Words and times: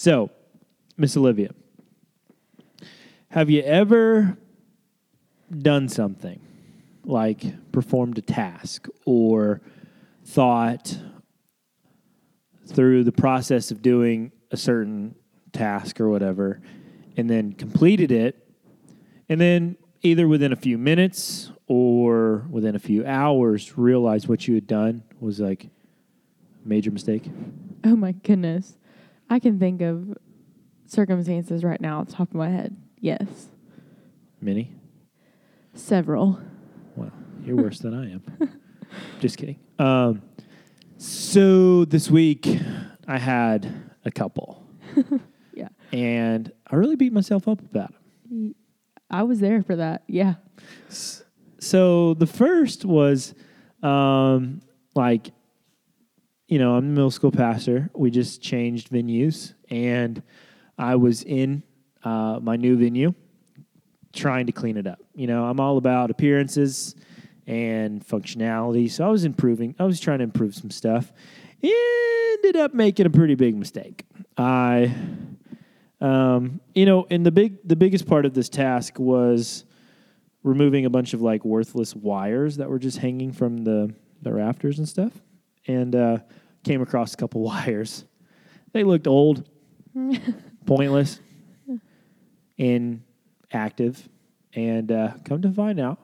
So, 0.00 0.30
Miss 0.96 1.16
Olivia, 1.16 1.50
have 3.30 3.50
you 3.50 3.62
ever 3.62 4.38
done 5.50 5.88
something 5.88 6.38
like 7.04 7.72
performed 7.72 8.16
a 8.16 8.22
task 8.22 8.86
or 9.06 9.60
thought 10.24 10.96
through 12.64 13.02
the 13.02 13.10
process 13.10 13.72
of 13.72 13.82
doing 13.82 14.30
a 14.52 14.56
certain 14.56 15.16
task 15.52 16.00
or 16.00 16.08
whatever 16.08 16.60
and 17.16 17.28
then 17.28 17.52
completed 17.52 18.12
it 18.12 18.48
and 19.28 19.40
then 19.40 19.76
either 20.02 20.28
within 20.28 20.52
a 20.52 20.56
few 20.56 20.78
minutes 20.78 21.50
or 21.66 22.46
within 22.50 22.76
a 22.76 22.78
few 22.78 23.04
hours 23.04 23.76
realized 23.76 24.28
what 24.28 24.46
you 24.46 24.54
had 24.54 24.68
done 24.68 25.02
was 25.18 25.40
like 25.40 25.64
a 25.64 26.68
major 26.68 26.92
mistake 26.92 27.28
Oh 27.84 27.96
my 27.96 28.12
goodness. 28.12 28.76
I 29.30 29.38
can 29.38 29.58
think 29.58 29.82
of 29.82 30.16
circumstances 30.86 31.62
right 31.64 31.80
now 31.80 32.00
off 32.00 32.06
the 32.08 32.12
top 32.14 32.28
of 32.30 32.34
my 32.34 32.48
head. 32.48 32.76
Yes. 33.00 33.48
many 34.40 34.72
Several. 35.74 36.40
Well, 36.96 37.12
you're 37.44 37.56
worse 37.56 37.78
than 37.78 37.94
I 37.94 38.12
am. 38.12 38.22
Just 39.20 39.36
kidding. 39.36 39.58
Um, 39.78 40.22
so 40.96 41.84
this 41.84 42.10
week 42.10 42.48
I 43.06 43.18
had 43.18 43.72
a 44.04 44.10
couple, 44.10 44.66
Yeah. 45.54 45.68
and 45.92 46.50
I 46.66 46.76
really 46.76 46.96
beat 46.96 47.12
myself 47.12 47.46
up 47.46 47.60
about 47.60 47.92
them. 48.28 48.54
I 49.10 49.22
was 49.22 49.38
there 49.40 49.62
for 49.62 49.76
that. 49.76 50.02
Yeah. 50.08 50.34
So 51.60 52.14
the 52.14 52.26
first 52.26 52.84
was, 52.84 53.34
um, 53.82 54.60
like, 54.94 55.30
you 56.48 56.58
know, 56.58 56.74
I'm 56.74 56.88
the 56.88 56.94
middle 56.94 57.10
school 57.10 57.30
pastor. 57.30 57.90
We 57.94 58.10
just 58.10 58.42
changed 58.42 58.88
venues, 58.88 59.52
and 59.70 60.22
I 60.78 60.96
was 60.96 61.22
in 61.22 61.62
uh, 62.02 62.40
my 62.42 62.56
new 62.56 62.76
venue 62.76 63.14
trying 64.14 64.46
to 64.46 64.52
clean 64.52 64.78
it 64.78 64.86
up. 64.86 64.98
You 65.14 65.26
know, 65.26 65.44
I'm 65.44 65.60
all 65.60 65.76
about 65.76 66.10
appearances 66.10 66.96
and 67.46 68.04
functionality, 68.04 68.90
so 68.90 69.06
I 69.06 69.10
was 69.10 69.26
improving. 69.26 69.74
I 69.78 69.84
was 69.84 70.00
trying 70.00 70.18
to 70.18 70.24
improve 70.24 70.54
some 70.54 70.70
stuff. 70.70 71.12
Ended 71.62 72.56
up 72.56 72.72
making 72.72 73.04
a 73.04 73.10
pretty 73.10 73.34
big 73.34 73.54
mistake. 73.54 74.06
I, 74.38 74.94
um, 76.00 76.60
you 76.74 76.86
know, 76.86 77.06
and 77.10 77.26
the 77.26 77.32
big, 77.32 77.58
the 77.68 77.76
biggest 77.76 78.06
part 78.06 78.24
of 78.24 78.32
this 78.32 78.48
task 78.48 78.98
was 78.98 79.64
removing 80.42 80.86
a 80.86 80.90
bunch 80.90 81.12
of 81.12 81.20
like 81.20 81.44
worthless 81.44 81.94
wires 81.94 82.56
that 82.56 82.70
were 82.70 82.78
just 82.78 82.98
hanging 82.98 83.32
from 83.32 83.64
the 83.64 83.94
the 84.22 84.32
rafters 84.32 84.78
and 84.78 84.88
stuff, 84.88 85.12
and 85.68 85.94
uh, 85.94 86.18
came 86.64 86.82
across 86.82 87.14
a 87.14 87.16
couple 87.16 87.42
wires. 87.44 88.04
They 88.72 88.82
looked 88.82 89.06
old, 89.06 89.48
pointless, 90.66 91.20
inactive, 92.56 94.08
and 94.54 94.90
uh, 94.90 95.12
come 95.24 95.42
to 95.42 95.50
find 95.52 95.78
out, 95.78 95.98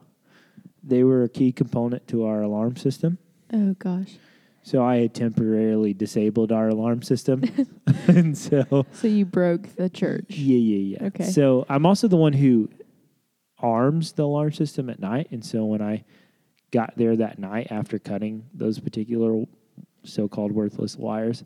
they 0.83 1.03
were 1.03 1.25
a 1.25 1.29
key 1.29 1.51
component 1.53 2.07
to 2.09 2.25
our 2.27 2.42
alarm 2.42 2.77
system. 2.77 3.19
Oh 3.53 3.75
gosh. 3.79 4.17
So 4.62 4.83
I 4.83 4.97
had 4.97 5.15
temporarily 5.15 5.92
disabled 5.92 6.51
our 6.51 6.69
alarm 6.69 7.03
system, 7.03 7.42
and 8.07 8.37
so 8.37 8.87
So 8.92 9.09
you 9.09 9.27
broke 9.27 9.77
the 9.77 9.91
church. 9.91 10.25
yeah, 10.31 10.57
yeah, 10.57 10.97
yeah. 11.01 11.07
Okay. 11.09 11.25
So 11.25 11.67
I'm 11.69 11.85
also 11.85 12.09
the 12.09 12.17
one 12.17 12.33
who 12.33 12.70
arms 13.59 14.12
the 14.12 14.25
alarm 14.25 14.53
system 14.53 14.89
at 14.89 15.01
night, 15.01 15.29
and 15.31 15.45
so 15.45 15.65
when 15.67 15.83
I 15.83 16.05
got 16.75 16.92
there 16.97 17.14
that 17.17 17.39
night 17.39 17.69
after 17.70 17.98
cutting 18.00 18.44
those 18.53 18.80
particular 18.80 19.44
so-called 20.03 20.50
worthless 20.53 20.97
wires, 20.97 21.44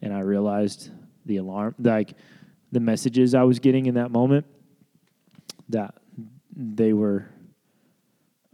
and 0.00 0.14
I 0.14 0.20
realized 0.20 0.90
the 1.26 1.36
alarm, 1.38 1.74
like 1.80 2.14
the 2.70 2.80
messages 2.80 3.34
I 3.34 3.42
was 3.42 3.58
getting 3.58 3.86
in 3.86 3.94
that 3.96 4.10
moment, 4.12 4.46
that 5.68 5.94
they 6.56 6.92
were 6.92 7.26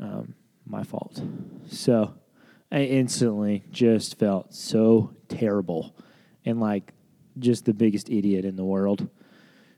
um, 0.01 0.35
my 0.67 0.83
fault. 0.83 1.23
So 1.69 2.15
I 2.73 2.81
instantly 2.85 3.65
just 3.71 4.19
felt 4.19 4.55
so 4.55 5.13
terrible 5.29 5.95
and 6.45 6.59
like 6.61 6.93
just 7.39 7.65
the 7.67 7.75
biggest 7.75 8.09
idiot 8.11 8.45
in 8.45 8.57
the 8.57 8.65
world. 8.65 9.09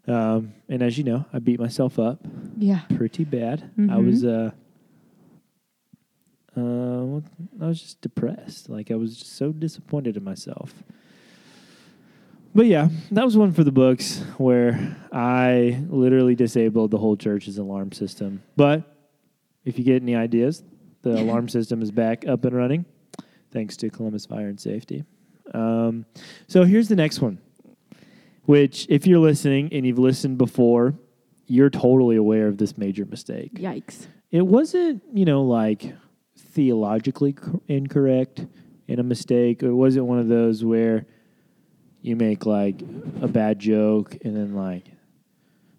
Um, 0.07 0.53
and 0.69 0.83
as 0.83 0.97
you 0.99 1.05
know, 1.05 1.25
I 1.33 1.39
beat 1.41 1.59
myself 1.61 1.99
up 1.99 2.21
Yeah. 2.57 2.81
pretty 2.97 3.25
bad. 3.25 3.71
I 3.77 3.81
Mhm. 3.83 4.05
was 4.07 4.25
uh, 4.25 4.51
uh, 6.57 7.21
I 7.63 7.69
was 7.69 7.81
just 7.81 8.01
depressed. 8.01 8.69
Like 8.69 8.91
I 8.91 8.95
was 8.95 9.19
just 9.19 9.37
so 9.37 9.53
disappointed 9.53 10.17
in 10.17 10.25
myself. 10.25 10.75
But 12.55 12.67
yeah, 12.67 12.89
that 13.13 13.25
was 13.25 13.37
one 13.37 13.53
for 13.53 13.63
the 13.63 13.71
books 13.71 14.19
where 14.37 14.97
I 15.13 15.85
literally 15.89 16.35
disabled 16.35 16.91
the 16.91 16.99
whole 16.99 17.17
church's 17.17 17.59
alarm 17.59 17.93
system. 17.93 18.43
But 18.57 18.83
if 19.65 19.79
you 19.79 19.85
get 19.85 20.03
any 20.03 20.17
ideas, 20.17 20.65
the 21.03 21.11
alarm 21.23 21.49
system 21.49 21.81
is 21.81 21.93
back 21.93 22.27
up 22.27 22.45
and 22.45 22.57
running, 22.57 22.85
thanks 23.53 23.77
to 23.79 23.91
Columbus 23.91 24.27
Fire 24.27 24.49
and 24.49 24.59
Safety. 24.59 25.05
Um, 25.55 26.07
so 26.49 26.65
here's 26.65 26.89
the 26.89 26.97
next 26.97 27.21
one, 27.21 27.39
which 28.47 28.87
if 28.89 29.07
you're 29.07 29.21
listening 29.21 29.69
and 29.73 29.87
you've 29.87 29.99
listened 29.99 30.39
before, 30.39 30.95
you're 31.47 31.71
totally 31.71 32.17
aware 32.17 32.49
of 32.49 32.59
this 32.59 32.77
major 32.77 33.05
mistake. 33.05 33.55
Yikes. 33.55 34.07
It 34.33 34.43
wasn't, 34.43 35.03
you 35.13 35.25
know, 35.25 35.43
like 35.43 35.95
theologically 36.41 37.35
incorrect 37.69 38.47
and 38.89 38.99
a 38.99 39.03
mistake. 39.03 39.63
It 39.63 39.71
wasn't 39.73 40.07
one 40.07 40.19
of 40.19 40.29
those 40.29 40.65
where 40.65 41.07
you 42.03 42.17
make 42.17 42.47
like 42.47 42.81
a 43.21 43.29
bad 43.29 43.59
joke 43.59 44.17
and 44.25 44.35
then 44.37 44.55
like 44.55 44.87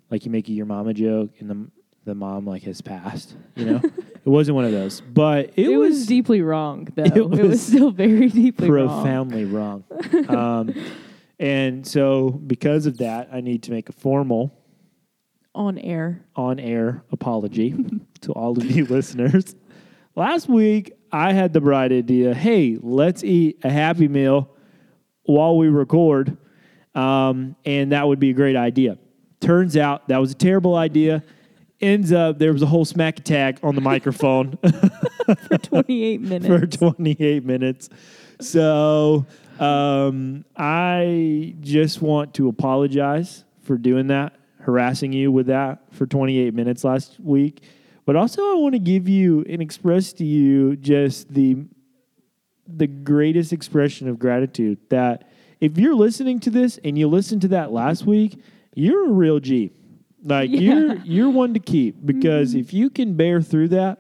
like 0.10 0.26
you 0.26 0.32
make 0.32 0.48
a 0.50 0.52
your 0.52 0.66
mama 0.66 0.94
joke 0.94 1.32
and 1.40 1.50
the 1.50 1.72
the 2.06 2.16
mom 2.16 2.46
like 2.48 2.64
has 2.64 2.82
passed, 2.82 3.36
you 3.56 3.66
know? 3.66 3.82
it 3.86 4.26
wasn't 4.26 4.56
one 4.56 4.66
of 4.66 4.72
those. 4.72 5.02
But 5.02 5.52
it, 5.56 5.68
It, 5.70 5.78
was, 5.78 5.90
was, 6.00 6.06
deeply 6.08 6.42
wrong 6.42 6.88
though. 6.96 7.04
it 7.04 7.16
It 7.18 7.30
was, 7.30 7.40
was 7.40 7.62
still 7.62 7.92
very 7.92 8.28
deeply 8.30 8.70
wrong. 8.72 8.88
profoundly 8.88 9.46
wrong. 9.46 9.84
um, 10.28 10.74
and 11.40 11.86
so 11.86 12.30
because 12.32 12.86
of 12.88 12.98
that, 12.98 13.30
I 13.32 13.42
need 13.42 13.64
to 13.64 13.72
make 13.72 13.88
a 13.90 13.92
formal 13.94 14.52
On 15.54 15.78
air. 15.78 16.24
on 16.36 16.60
air 16.60 17.04
apology 17.12 17.76
to 18.22 18.32
all 18.34 18.58
of 18.58 18.66
you 18.66 18.86
listeners. 18.86 19.56
Last 20.16 20.50
week, 20.50 20.94
I 21.12 21.32
had 21.32 21.54
the 21.54 21.62
bright 21.62 21.92
idea 21.92 22.34
hey, 22.34 22.78
let's 22.82 23.24
eat 23.24 23.60
a 23.64 23.70
Happy 23.70 24.08
Meal 24.08 24.50
while 25.24 25.58
we 25.58 25.70
record, 25.70 26.38
um, 26.96 27.56
and 27.64 27.94
that 27.94 28.08
would 28.08 28.20
be 28.20 28.32
a 28.32 28.34
great 28.34 28.58
idea. 28.58 28.98
Turns 29.40 29.78
out 29.78 30.10
that 30.10 30.18
was 30.18 30.32
a 30.32 30.36
terrible 30.36 30.76
idea. 30.76 31.24
Ends 31.80 32.12
up, 32.12 32.38
there 32.40 32.52
was 32.54 32.62
a 32.62 32.66
whole 32.66 32.86
smack 32.86 33.20
attack 33.20 33.58
on 33.64 33.74
the 33.74 33.82
microphone 33.82 34.58
for 35.48 35.58
28 35.58 36.22
minutes. 36.22 36.78
for 36.78 36.92
28 36.92 37.46
minutes. 37.46 37.90
So 38.40 39.26
um, 39.60 40.44
I 40.58 41.56
just 41.62 42.02
want 42.02 42.34
to 42.36 42.50
apologize 42.50 43.46
for 43.64 43.78
doing 43.78 44.08
that, 44.08 44.34
harassing 44.60 45.14
you 45.14 45.32
with 45.32 45.48
that 45.48 45.80
for 45.92 46.06
28 46.06 46.54
minutes 46.54 46.84
last 46.84 47.20
week. 47.20 47.64
But 48.06 48.16
also, 48.16 48.42
I 48.52 48.56
want 48.56 48.74
to 48.74 48.80
give 48.80 49.08
you 49.08 49.46
and 49.48 49.62
express 49.62 50.14
to 50.14 50.26
you 50.26 50.76
just 50.76 51.34
the 51.34 51.58
the 52.68 52.88
greatest 52.88 53.52
expression 53.52 54.08
of 54.08 54.18
gratitude 54.18 54.78
that 54.90 55.30
if 55.60 55.78
you're 55.78 55.96
listening 55.96 56.40
to 56.40 56.50
this 56.50 56.80
and 56.84 56.98
you 56.98 57.08
listened 57.08 57.42
to 57.42 57.50
that 57.50 57.72
last 57.72 58.06
week, 58.06 58.42
you're 58.76 59.08
a 59.08 59.12
real 59.12 59.40
G. 59.40 59.72
Like 60.24 60.50
Yeah. 60.50 60.60
you're 60.60 60.96
you're 60.98 61.30
one 61.30 61.54
to 61.54 61.60
keep 61.60 61.96
mm-hmm. 61.98 62.06
because 62.08 62.56
if 62.56 62.74
you 62.74 62.90
can 62.90 63.16
bear 63.16 63.42
through 63.42 63.70
that, 63.70 64.00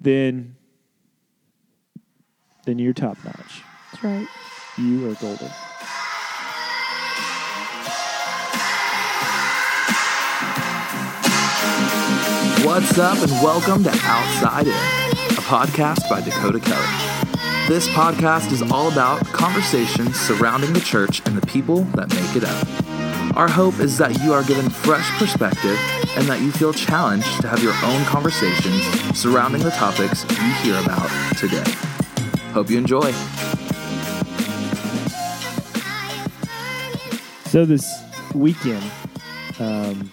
then 0.00 0.56
then 2.66 2.78
you're 2.78 2.92
top 2.92 3.16
notch. 3.24 3.62
That's 3.92 4.04
right. 4.04 4.28
You 4.78 5.10
are 5.10 5.14
golden. 5.14 5.50
What's 12.64 12.98
up, 12.98 13.16
and 13.22 13.30
welcome 13.42 13.82
to 13.84 13.90
Outside 14.02 14.66
In, 14.66 14.72
a 14.72 15.42
podcast 15.48 16.10
by 16.10 16.20
Dakota 16.20 16.60
Kelly. 16.60 17.66
This 17.66 17.88
podcast 17.88 18.52
is 18.52 18.60
all 18.60 18.92
about 18.92 19.24
conversations 19.28 20.20
surrounding 20.20 20.74
the 20.74 20.80
church 20.80 21.22
and 21.24 21.38
the 21.38 21.46
people 21.46 21.84
that 21.94 22.10
make 22.10 22.36
it 22.36 22.44
up. 22.44 23.36
Our 23.36 23.48
hope 23.48 23.80
is 23.80 23.96
that 23.96 24.22
you 24.22 24.34
are 24.34 24.44
given 24.44 24.68
fresh 24.68 25.08
perspective 25.18 25.78
and 26.16 26.26
that 26.26 26.42
you 26.42 26.52
feel 26.52 26.74
challenged 26.74 27.40
to 27.40 27.48
have 27.48 27.62
your 27.62 27.72
own 27.82 28.04
conversations 28.04 28.84
surrounding 29.18 29.62
the 29.62 29.70
topics 29.70 30.24
you 30.30 30.52
hear 30.62 30.78
about 30.84 31.08
today. 31.38 31.64
Hope 32.52 32.68
you 32.68 32.76
enjoy. 32.76 33.10
So 37.46 37.64
this 37.64 37.90
weekend, 38.34 38.84
um, 39.58 40.10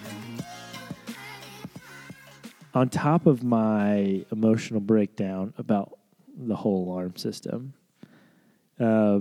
on 2.77 2.89
top 2.89 3.25
of 3.25 3.43
my 3.43 4.23
emotional 4.31 4.79
breakdown 4.79 5.53
about 5.57 5.97
the 6.37 6.55
whole 6.55 6.85
alarm 6.85 7.15
system, 7.17 7.73
uh, 8.79 9.19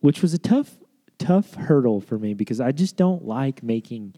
which 0.00 0.20
was 0.20 0.34
a 0.34 0.38
tough, 0.38 0.76
tough 1.18 1.54
hurdle 1.54 2.02
for 2.02 2.18
me 2.18 2.34
because 2.34 2.60
I 2.60 2.70
just 2.72 2.96
don't 2.96 3.24
like 3.24 3.62
making 3.62 4.14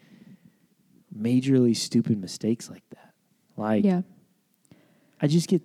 majorly 1.17 1.77
stupid 1.77 2.21
mistakes 2.21 2.69
like 2.69 2.83
that. 2.91 3.13
Like 3.57 3.85
yeah. 3.85 4.03
I 5.21 5.29
just 5.29 5.49
get 5.49 5.63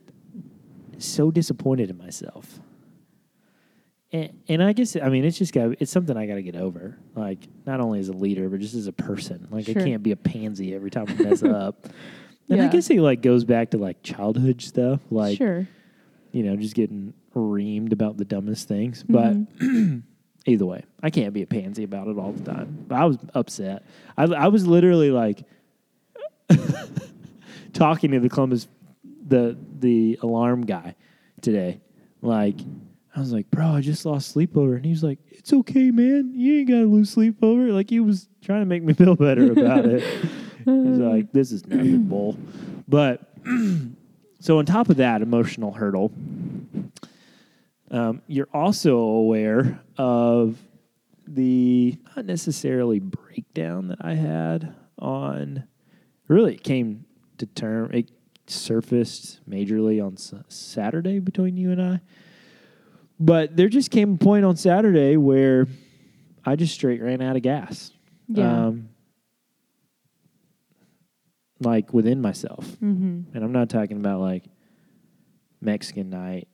so 1.00 1.32
disappointed 1.32 1.90
in 1.90 1.98
myself. 1.98 2.60
And, 4.12 4.40
and 4.48 4.64
I 4.64 4.74
guess 4.74 4.96
I 4.96 5.10
mean 5.10 5.26
it's 5.26 5.38
just 5.38 5.52
got 5.52 5.76
it's 5.80 5.92
something 5.92 6.16
I 6.16 6.28
got 6.28 6.36
to 6.36 6.44
get 6.44 6.56
over. 6.56 6.98
Like 7.16 7.40
not 7.66 7.80
only 7.80 8.00
as 8.00 8.10
a 8.10 8.14
leader, 8.14 8.50
but 8.50 8.60
just 8.60 8.76
as 8.76 8.86
a 8.86 8.94
person. 8.94 9.48
Like 9.50 9.66
Sure. 9.66 9.82
I 9.82 9.84
can't 9.84 10.04
be 10.04 10.12
a 10.12 10.16
pansy 10.16 10.76
every 10.76 10.92
time 10.92 11.06
I 11.08 11.14
mess 11.24 11.42
up. 11.44 11.88
And 12.50 12.62
I 12.62 12.68
guess 12.68 12.90
it 12.90 13.00
like 13.00 13.22
goes 13.22 13.44
back 13.44 13.72
to 13.72 13.78
like 13.78 14.04
childhood 14.04 14.62
stuff, 14.62 15.00
like 15.10 15.38
sure. 15.38 15.68
you 16.32 16.44
know, 16.44 16.56
just 16.56 16.76
getting 16.76 17.14
reamed 17.36 17.92
about 17.92 18.18
the 18.18 18.26
dumbest 18.26 18.68
things. 18.68 19.04
But 19.04 19.34
Mhm. 19.60 20.04
either 20.46 20.66
way, 20.66 20.84
I 21.02 21.10
can't 21.10 21.34
be 21.34 21.42
a 21.42 21.48
pansy 21.48 21.84
about 21.84 22.08
it 22.08 22.18
all 22.18 22.32
the 22.34 22.44
time. 22.52 22.86
But 22.88 22.96
I 22.96 23.06
was 23.06 23.18
upset. 23.34 23.84
I, 24.16 24.26
I 24.26 24.48
was 24.50 24.68
literally 24.68 25.10
like 25.12 25.44
talking 27.74 28.12
to 28.12 28.20
the 28.20 28.30
Columbus, 28.30 28.68
the 29.28 29.58
the 29.80 30.20
alarm 30.22 30.66
guy 30.66 30.96
today. 31.42 31.82
Like, 32.22 32.56
I 33.16 33.20
was 33.20 33.32
like, 33.34 33.50
bro, 33.52 33.68
I 33.68 33.82
just 33.82 34.06
lost 34.06 34.30
sleep 34.32 34.58
over, 34.58 34.76
and 34.76 34.86
he 34.86 34.92
was 34.92 35.04
like, 35.04 35.20
it's 35.32 35.52
okay, 35.54 35.92
man. 35.92 36.32
You 36.36 36.60
ain't 36.60 36.70
gotta 36.70 36.86
lose 36.86 37.10
sleep 37.12 37.44
over. 37.44 37.72
Like 37.72 37.90
he 37.90 38.00
was 38.00 38.30
trying 38.44 38.62
to 38.62 38.66
make 38.66 38.84
me 38.84 38.94
feel 38.94 39.16
better 39.16 39.52
about 39.52 39.86
it. 39.86 40.04
He's 40.66 40.98
like, 41.00 41.32
this 41.32 41.52
is 41.52 41.66
nothing, 41.68 42.04
bull. 42.10 42.38
But 42.88 43.22
so 44.40 44.60
on 44.60 44.66
top 44.66 44.90
of 44.90 44.98
that 44.98 45.22
emotional 45.22 45.72
hurdle, 45.72 46.12
um, 47.92 48.22
you're 48.28 48.50
also 48.54 48.98
aware 48.98 49.80
of 49.98 50.58
the 51.28 51.98
not 52.16 52.26
necessarily 52.26 53.00
breakdown 53.00 53.88
that 53.90 54.00
I 54.02 54.14
had 54.16 54.76
on. 55.00 55.64
Really, 56.28 56.56
it 56.56 56.64
came 56.64 57.06
to 57.38 57.46
term. 57.46 57.92
It 57.94 58.10
surfaced 58.48 59.48
majorly 59.50 60.04
on 60.04 60.14
S- 60.14 60.34
Saturday 60.50 61.20
between 61.20 61.58
you 61.58 61.72
and 61.72 61.82
I. 61.82 62.02
But 63.20 63.56
there 63.56 63.70
just 63.70 63.92
came 63.92 64.16
a 64.16 64.18
point 64.18 64.46
on 64.46 64.56
Saturday 64.58 65.18
where 65.18 65.68
I 66.46 66.56
just 66.56 66.74
straight 66.74 67.02
ran 67.02 67.22
out 67.22 67.36
of 67.36 67.42
gas. 67.44 67.92
Yeah. 68.28 68.68
Um, 68.68 68.90
like 71.60 71.94
within 71.94 72.22
myself. 72.22 72.66
mm-hmm. 72.66 73.22
And 73.34 73.44
I'm 73.44 73.52
not 73.52 73.70
talking 73.70 73.98
about 73.98 74.20
like 74.20 74.46
Mexican 75.62 76.10
night, 76.10 76.48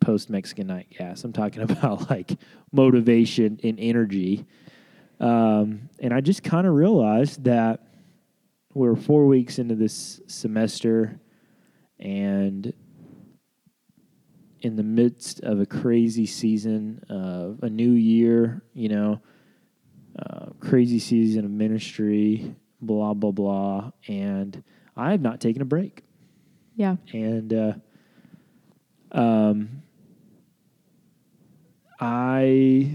post 0.00 0.30
Mexican 0.30 0.66
night 0.66 0.88
gas. 0.96 1.24
I'm 1.24 1.32
talking 1.32 1.62
about 1.70 2.10
like 2.10 2.32
motivation 2.72 3.60
and 3.62 3.78
energy. 3.78 4.46
Um, 5.20 5.88
and 6.00 6.12
I 6.12 6.20
just 6.20 6.42
kind 6.42 6.66
of 6.66 6.74
realized 6.74 7.44
that 7.44 7.80
we're 8.74 8.96
four 8.96 9.26
weeks 9.26 9.58
into 9.58 9.74
this 9.74 10.20
semester 10.26 11.20
and 11.98 12.72
in 14.62 14.76
the 14.76 14.82
midst 14.82 15.40
of 15.40 15.60
a 15.60 15.66
crazy 15.66 16.26
season 16.26 17.02
of 17.08 17.62
a 17.62 17.68
new 17.68 17.90
year, 17.90 18.62
you 18.72 18.88
know, 18.88 19.20
uh, 20.18 20.46
crazy 20.60 20.98
season 20.98 21.44
of 21.44 21.50
ministry, 21.50 22.54
blah, 22.82 23.14
blah, 23.14 23.30
blah. 23.30 23.90
And 24.08 24.62
I 24.96 25.12
have 25.12 25.22
not 25.22 25.40
taken 25.40 25.62
a 25.62 25.64
break 25.64 26.02
Yeah. 26.76 26.96
and 27.14 27.54
uh, 27.54 27.72
um, 29.12 29.82
I 32.00 32.90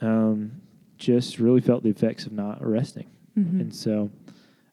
um, 0.00 0.60
just 0.98 1.38
really 1.38 1.60
felt 1.60 1.82
the 1.82 1.90
effects 1.90 2.26
of 2.26 2.32
not 2.32 2.64
resting, 2.66 3.10
Mm-hmm. 3.38 3.60
and 3.60 3.74
so 3.74 4.10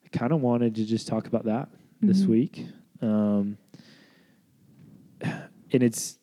I 0.05 0.17
kind 0.17 0.31
of 0.31 0.39
wanted 0.41 0.75
to 0.75 0.85
just 0.85 1.05
talk 1.07 1.27
about 1.27 1.43
that 1.45 1.67
this 2.01 2.21
Mhm. 2.23 2.27
week. 2.27 2.65
Um, 3.01 3.57
and 5.21 5.83
it's 5.83 6.17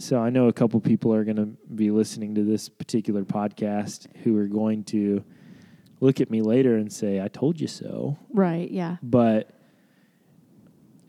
so 0.00 0.18
I 0.18 0.30
know 0.30 0.48
a 0.48 0.52
couple 0.52 0.80
people 0.80 1.14
are 1.14 1.24
going 1.24 1.36
to 1.36 1.56
be 1.74 1.90
listening 1.92 2.34
to 2.34 2.42
this 2.44 2.68
particular 2.68 3.22
podcast 3.24 4.08
who 4.24 4.36
are 4.36 4.46
going 4.48 4.82
to 4.84 5.22
look 6.00 6.20
at 6.20 6.30
me 6.30 6.40
later 6.42 6.76
and 6.76 6.92
say, 6.92 7.20
"I 7.20 7.28
told 7.28 7.60
you 7.60 7.66
so." 7.68 8.18
Right. 8.32 8.70
Yeah. 8.70 8.96
but 9.02 9.50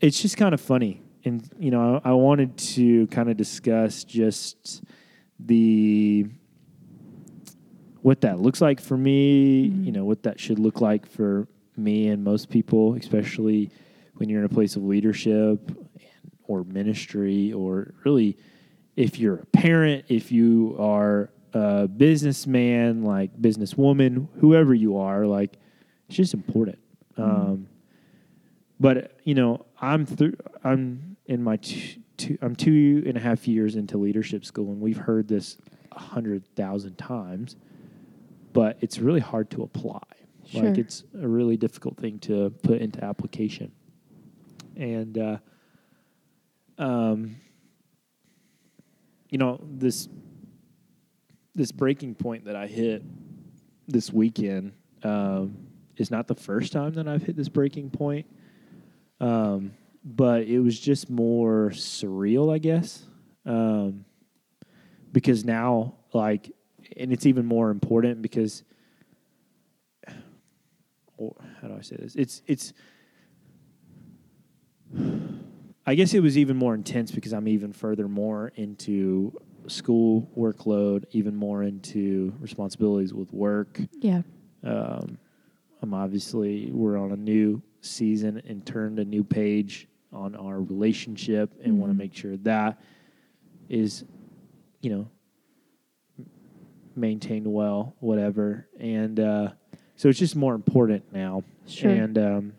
it's 0.00 0.22
just 0.22 0.36
kind 0.36 0.54
of 0.54 0.60
funny 0.60 1.02
and 1.24 1.48
you 1.58 1.70
know 1.72 2.00
I, 2.04 2.10
I 2.10 2.12
wanted 2.12 2.56
to 2.58 3.08
kind 3.08 3.28
of 3.28 3.36
discuss 3.36 4.04
just 4.04 4.84
the 5.40 6.26
what 8.02 8.20
that 8.20 8.38
looks 8.40 8.60
like 8.60 8.80
for 8.80 8.96
me 8.96 9.70
Mhm. 9.70 9.84
you 9.86 9.92
know 9.92 10.04
what 10.04 10.22
that 10.22 10.38
should 10.38 10.58
look 10.58 10.80
like 10.80 11.04
for 11.06 11.48
me 11.76 12.08
and 12.08 12.22
most 12.24 12.48
people 12.48 12.94
especially 12.94 13.70
when 14.16 14.28
you're 14.28 14.38
in 14.40 14.46
a 14.46 14.48
place 14.48 14.76
of 14.76 14.84
leadership 14.84 15.70
or 16.44 16.64
ministry 16.64 17.52
or 17.52 17.94
really 18.04 18.36
if 18.96 19.18
you're 19.18 19.36
a 19.40 19.46
parent 19.46 20.04
if 20.08 20.30
you 20.32 20.76
are 20.78 21.30
a 21.52 21.88
businessman 21.88 23.02
like 23.02 23.36
businesswoman 23.40 24.28
whoever 24.40 24.74
you 24.74 24.98
are 24.98 25.26
like 25.26 25.56
it's 26.08 26.16
just 26.16 26.34
important. 26.34 26.78
Um, 27.16 27.68
but 28.80 29.18
you 29.24 29.34
know 29.34 29.66
i'm 29.80 30.06
through 30.06 30.36
i'm 30.62 31.16
in 31.26 31.42
my 31.42 31.56
two, 31.56 32.00
two 32.16 32.38
i'm 32.42 32.54
two 32.54 33.02
and 33.06 33.16
a 33.16 33.20
half 33.20 33.48
years 33.48 33.74
into 33.74 33.98
leadership 33.98 34.44
school 34.44 34.70
and 34.70 34.80
we've 34.80 34.96
heard 34.96 35.26
this 35.26 35.56
a 35.90 35.98
hundred 35.98 36.44
thousand 36.54 36.96
times 36.96 37.56
but 38.52 38.76
it's 38.80 38.98
really 38.98 39.20
hard 39.20 39.50
to 39.50 39.62
apply. 39.62 40.02
Sure. 40.46 40.64
like 40.64 40.78
it's 40.78 41.04
a 41.20 41.28
really 41.28 41.56
difficult 41.56 41.98
thing 41.98 42.18
to 42.20 42.50
put 42.62 42.80
into 42.80 43.04
application. 43.04 43.70
And 44.76 45.18
uh, 45.18 45.38
um, 46.78 47.36
you 49.30 49.38
know 49.38 49.60
this 49.62 50.08
this 51.58 51.72
breaking 51.72 52.14
point 52.14 52.46
that 52.46 52.56
i 52.56 52.66
hit 52.66 53.02
this 53.88 54.12
weekend 54.12 54.72
um, 55.02 55.56
is 55.96 56.10
not 56.10 56.28
the 56.28 56.34
first 56.34 56.72
time 56.72 56.92
that 56.94 57.08
I've 57.08 57.22
hit 57.22 57.36
this 57.36 57.48
breaking 57.48 57.90
point. 57.90 58.26
Um, 59.20 59.72
but 60.04 60.42
it 60.42 60.60
was 60.60 60.78
just 60.78 61.10
more 61.10 61.70
surreal, 61.70 62.54
I 62.54 62.58
guess. 62.58 63.04
Um, 63.44 64.04
because 65.10 65.44
now, 65.44 65.94
like, 66.12 66.52
and 66.96 67.12
it's 67.12 67.26
even 67.26 67.46
more 67.46 67.70
important 67.70 68.22
because, 68.22 68.62
how 71.18 71.68
do 71.68 71.74
I 71.76 71.82
say 71.82 71.96
this? 71.96 72.14
It's, 72.14 72.42
it's, 72.46 72.72
I 75.86 75.94
guess 75.94 76.14
it 76.14 76.20
was 76.20 76.38
even 76.38 76.56
more 76.56 76.74
intense 76.74 77.10
because 77.10 77.32
I'm 77.32 77.48
even 77.48 77.72
further 77.72 78.06
more 78.06 78.52
into 78.54 79.32
school 79.68 80.30
workload, 80.36 81.04
even 81.12 81.34
more 81.34 81.62
into 81.62 82.32
responsibilities 82.40 83.14
with 83.14 83.32
work. 83.32 83.78
Yeah. 84.00 84.22
Um, 84.64 85.18
I'm 85.82 85.94
obviously 85.94 86.70
we're 86.72 86.98
on 86.98 87.12
a 87.12 87.16
new 87.16 87.62
season 87.80 88.42
and 88.46 88.64
turned 88.66 88.98
a 88.98 89.04
new 89.04 89.22
page 89.22 89.86
on 90.12 90.34
our 90.34 90.60
relationship 90.60 91.52
and 91.62 91.78
want 91.78 91.92
to 91.92 91.96
make 91.96 92.14
sure 92.14 92.36
that 92.38 92.80
is, 93.68 94.04
you 94.80 94.90
know, 94.90 95.08
maintained 96.96 97.46
well, 97.46 97.94
whatever. 98.00 98.66
And 98.80 99.20
uh, 99.20 99.50
so 99.96 100.08
it's 100.08 100.18
just 100.18 100.34
more 100.34 100.54
important 100.54 101.12
now. 101.12 101.44
Sure. 101.66 101.90
And 101.90 102.18
um, 102.18 102.52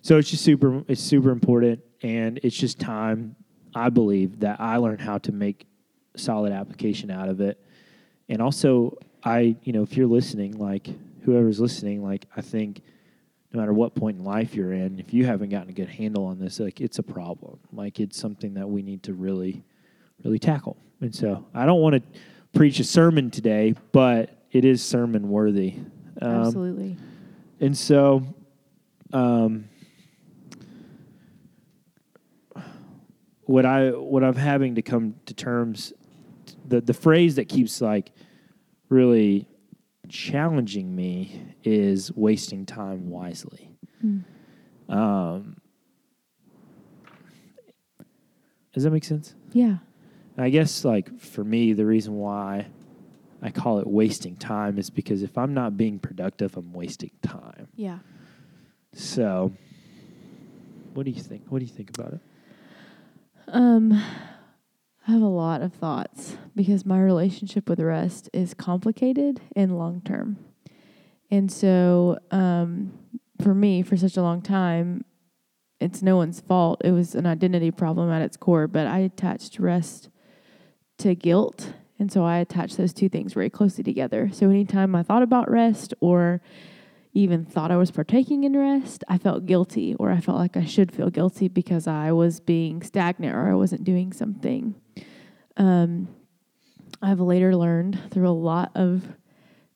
so 0.00 0.18
it's 0.18 0.30
just 0.30 0.44
super. 0.44 0.84
It's 0.86 1.00
super 1.00 1.30
important, 1.30 1.80
and 2.02 2.38
it's 2.42 2.56
just 2.56 2.78
time. 2.78 3.36
I 3.74 3.90
believe 3.90 4.40
that 4.40 4.60
I 4.60 4.76
learned 4.76 5.00
how 5.00 5.18
to 5.18 5.32
make 5.32 5.66
solid 6.16 6.52
application 6.52 7.10
out 7.10 7.28
of 7.28 7.40
it, 7.40 7.60
and 8.28 8.40
also 8.40 8.98
I, 9.24 9.56
you 9.62 9.72
know, 9.72 9.82
if 9.82 9.96
you're 9.96 10.06
listening, 10.06 10.58
like 10.58 10.88
whoever's 11.22 11.58
listening, 11.58 12.04
like 12.04 12.26
I 12.36 12.42
think 12.42 12.82
no 13.52 13.60
matter 13.60 13.72
what 13.72 13.94
point 13.94 14.18
in 14.18 14.24
life 14.24 14.54
you're 14.54 14.72
in, 14.72 14.98
if 14.98 15.14
you 15.14 15.24
haven't 15.24 15.48
gotten 15.48 15.70
a 15.70 15.72
good 15.72 15.88
handle 15.88 16.26
on 16.26 16.38
this, 16.38 16.60
like 16.60 16.80
it's 16.80 16.98
a 16.98 17.02
problem. 17.02 17.58
Like 17.72 18.00
it's 18.00 18.18
something 18.18 18.54
that 18.54 18.68
we 18.68 18.82
need 18.82 19.02
to 19.04 19.14
really, 19.14 19.62
really 20.24 20.38
tackle. 20.38 20.76
And 21.00 21.14
so 21.14 21.46
I 21.54 21.64
don't 21.64 21.80
want 21.80 21.94
to 21.94 22.20
preach 22.52 22.80
a 22.80 22.84
sermon 22.84 23.30
today, 23.30 23.74
but 23.92 24.36
it 24.50 24.64
is 24.64 24.84
sermon 24.84 25.28
worthy. 25.28 25.74
Um, 26.20 26.42
Absolutely. 26.42 26.96
and 27.60 27.76
so, 27.76 28.22
um, 29.12 29.68
what 33.46 33.66
I 33.66 33.90
what 33.90 34.24
I'm 34.24 34.36
having 34.36 34.74
to 34.76 34.82
come 34.82 35.16
to 35.26 35.34
terms, 35.34 35.92
the 36.66 36.80
the 36.80 36.94
phrase 36.94 37.36
that 37.36 37.48
keeps 37.48 37.80
like 37.80 38.12
really 38.88 39.48
challenging 40.08 40.94
me 40.94 41.54
is 41.62 42.12
wasting 42.14 42.66
time 42.66 43.08
wisely. 43.08 43.70
Mm. 44.04 44.24
Um, 44.88 45.56
does 48.72 48.82
that 48.82 48.90
make 48.90 49.04
sense? 49.04 49.34
Yeah. 49.52 49.78
I 50.36 50.50
guess 50.50 50.84
like 50.84 51.18
for 51.20 51.44
me, 51.44 51.72
the 51.72 51.86
reason 51.86 52.16
why 52.16 52.66
I 53.40 53.50
call 53.50 53.78
it 53.78 53.86
wasting 53.86 54.36
time 54.36 54.78
is 54.78 54.90
because 54.90 55.22
if 55.22 55.38
I'm 55.38 55.54
not 55.54 55.76
being 55.76 55.98
productive, 55.98 56.56
I'm 56.56 56.72
wasting 56.72 57.12
time. 57.22 57.68
Yeah. 57.76 57.98
So, 58.92 59.52
what 60.94 61.04
do 61.04 61.10
you 61.10 61.20
think? 61.20 61.44
What 61.48 61.58
do 61.58 61.64
you 61.64 61.70
think 61.72 61.90
about 61.90 62.14
it? 62.14 62.20
Um, 63.48 63.92
I 65.06 65.12
have 65.12 65.22
a 65.22 65.26
lot 65.26 65.60
of 65.60 65.74
thoughts 65.74 66.36
because 66.54 66.86
my 66.86 67.00
relationship 67.00 67.68
with 67.68 67.80
rest 67.80 68.30
is 68.32 68.54
complicated 68.54 69.40
and 69.54 69.76
long 69.76 70.00
term. 70.00 70.38
And 71.30 71.50
so, 71.50 72.18
um, 72.30 72.92
for 73.42 73.54
me, 73.54 73.82
for 73.82 73.96
such 73.96 74.16
a 74.16 74.22
long 74.22 74.40
time, 74.40 75.04
it's 75.80 76.02
no 76.02 76.16
one's 76.16 76.40
fault. 76.40 76.80
It 76.84 76.92
was 76.92 77.14
an 77.14 77.26
identity 77.26 77.70
problem 77.70 78.10
at 78.10 78.22
its 78.22 78.36
core, 78.36 78.66
but 78.66 78.86
I 78.86 79.00
attached 79.00 79.58
rest 79.58 80.08
to 80.98 81.14
guilt. 81.14 81.74
And 81.98 82.10
so 82.10 82.24
I 82.24 82.38
attached 82.38 82.76
those 82.76 82.92
two 82.92 83.08
things 83.08 83.34
very 83.34 83.50
closely 83.50 83.84
together. 83.84 84.30
So 84.32 84.48
anytime 84.48 84.94
I 84.94 85.02
thought 85.02 85.22
about 85.22 85.50
rest 85.50 85.92
or 86.00 86.40
even 87.14 87.44
thought 87.44 87.70
I 87.70 87.76
was 87.76 87.92
partaking 87.92 88.42
in 88.42 88.56
rest, 88.56 89.04
I 89.08 89.18
felt 89.18 89.46
guilty 89.46 89.94
or 89.94 90.10
I 90.10 90.20
felt 90.20 90.36
like 90.36 90.56
I 90.56 90.64
should 90.64 90.92
feel 90.92 91.10
guilty 91.10 91.46
because 91.46 91.86
I 91.86 92.10
was 92.10 92.40
being 92.40 92.82
stagnant 92.82 93.34
or 93.34 93.48
I 93.48 93.54
wasn't 93.54 93.84
doing 93.84 94.12
something. 94.12 94.74
Um, 95.56 96.08
I've 97.00 97.20
later 97.20 97.54
learned 97.54 98.10
through 98.10 98.28
a 98.28 98.30
lot 98.30 98.72
of 98.74 99.04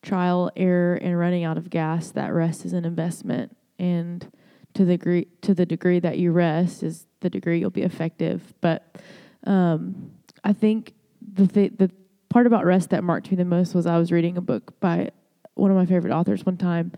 trial, 0.03 0.51
error, 0.57 0.95
and 0.97 1.17
running 1.17 1.45
out 1.45 1.57
of 1.57 1.71
gas 1.71 2.11
that 2.13 2.33
rest 2.33 2.65
is 2.65 2.73
an 2.73 2.85
investment. 2.85 3.57
And 3.79 4.31
to 4.75 4.85
the 4.85 4.97
degree 4.97 5.29
to 5.43 5.55
the 5.55 5.67
degree 5.67 6.01
that 6.01 6.19
you 6.19 6.33
rest 6.33 6.83
is 6.83 7.07
the 7.21 7.31
degree 7.31 7.61
you'll 7.61 7.71
be 7.71 7.83
effective. 7.83 8.55
But 8.61 8.97
um, 9.45 10.13
I 10.43 10.53
think 10.53 10.95
the 11.35 11.47
th- 11.47 11.73
the 11.79 11.91
part 12.29 12.47
about 12.47 12.65
rest 12.65 12.91
that 12.91 13.05
marked 13.05 13.31
me 13.31 13.37
the 13.37 13.45
most 13.45 13.75
was 13.75 13.87
I 13.87 13.99
was 13.99 14.11
reading 14.11 14.37
a 14.37 14.41
book 14.41 14.79
by 14.81 15.11
one 15.55 15.71
of 15.71 15.77
my 15.77 15.87
favorite 15.87 16.13
authors 16.13 16.47
one 16.47 16.57
time, 16.57 16.93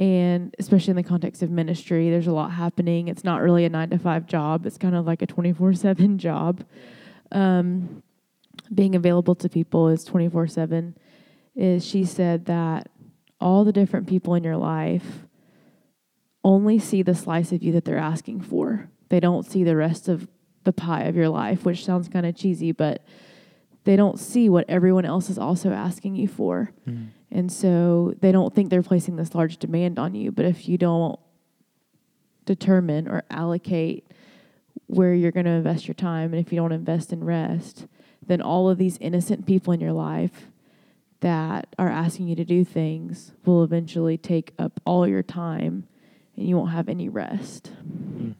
and 0.00 0.54
especially 0.58 0.92
in 0.92 0.96
the 0.96 1.02
context 1.02 1.42
of 1.42 1.50
ministry, 1.50 2.08
there's 2.08 2.26
a 2.26 2.32
lot 2.32 2.52
happening. 2.52 3.08
It's 3.08 3.22
not 3.22 3.42
really 3.42 3.66
a 3.66 3.68
nine 3.68 3.90
to 3.90 3.98
five 3.98 4.26
job; 4.26 4.64
it's 4.64 4.78
kind 4.78 4.96
of 4.96 5.06
like 5.06 5.20
a 5.20 5.26
twenty 5.26 5.52
four 5.52 5.74
seven 5.74 6.18
job. 6.26 6.64
Um, 7.30 8.02
being 8.74 8.96
available 8.96 9.34
to 9.36 9.48
people 9.48 9.88
is 9.88 10.02
twenty 10.02 10.28
four 10.28 10.46
seven. 10.46 10.96
Is 11.54 11.86
she 11.86 12.04
said 12.04 12.46
that 12.46 12.88
all 13.40 13.64
the 13.64 13.72
different 13.72 14.08
people 14.08 14.34
in 14.34 14.42
your 14.42 14.56
life 14.56 15.26
only 16.42 16.78
see 16.78 17.02
the 17.02 17.14
slice 17.14 17.52
of 17.52 17.62
you 17.62 17.70
that 17.72 17.84
they're 17.84 17.98
asking 17.98 18.40
for. 18.40 18.88
They 19.10 19.20
don't 19.20 19.44
see 19.44 19.64
the 19.64 19.76
rest 19.76 20.08
of 20.08 20.28
the 20.64 20.72
pie 20.72 21.02
of 21.02 21.16
your 21.16 21.28
life, 21.28 21.64
which 21.64 21.84
sounds 21.84 22.08
kind 22.08 22.24
of 22.24 22.34
cheesy, 22.34 22.72
but 22.72 23.04
they 23.84 23.96
don't 23.96 24.18
see 24.18 24.48
what 24.48 24.64
everyone 24.68 25.04
else 25.04 25.28
is 25.28 25.38
also 25.38 25.72
asking 25.72 26.16
you 26.16 26.28
for. 26.28 26.70
Mm-hmm. 26.88 27.08
And 27.32 27.50
so 27.50 28.14
they 28.20 28.32
don't 28.32 28.54
think 28.54 28.70
they're 28.70 28.82
placing 28.82 29.16
this 29.16 29.34
large 29.34 29.58
demand 29.58 29.98
on 29.98 30.14
you. 30.14 30.32
But 30.32 30.46
if 30.46 30.68
you 30.68 30.76
don't 30.76 31.18
determine 32.44 33.08
or 33.08 33.22
allocate 33.30 34.06
where 34.86 35.14
you're 35.14 35.30
going 35.30 35.46
to 35.46 35.52
invest 35.52 35.86
your 35.86 35.94
time, 35.94 36.32
and 36.32 36.44
if 36.44 36.52
you 36.52 36.58
don't 36.58 36.72
invest 36.72 37.12
in 37.12 37.22
rest, 37.22 37.86
then 38.26 38.42
all 38.42 38.68
of 38.68 38.78
these 38.78 38.98
innocent 38.98 39.46
people 39.46 39.72
in 39.72 39.80
your 39.80 39.92
life 39.92 40.48
that 41.20 41.68
are 41.78 41.88
asking 41.88 42.26
you 42.26 42.34
to 42.34 42.44
do 42.44 42.64
things 42.64 43.32
will 43.44 43.62
eventually 43.62 44.16
take 44.18 44.52
up 44.58 44.80
all 44.84 45.06
your 45.06 45.22
time 45.22 45.86
and 46.36 46.48
you 46.48 46.56
won't 46.56 46.70
have 46.70 46.88
any 46.88 47.08
rest. 47.08 47.72
Mm. 47.86 48.34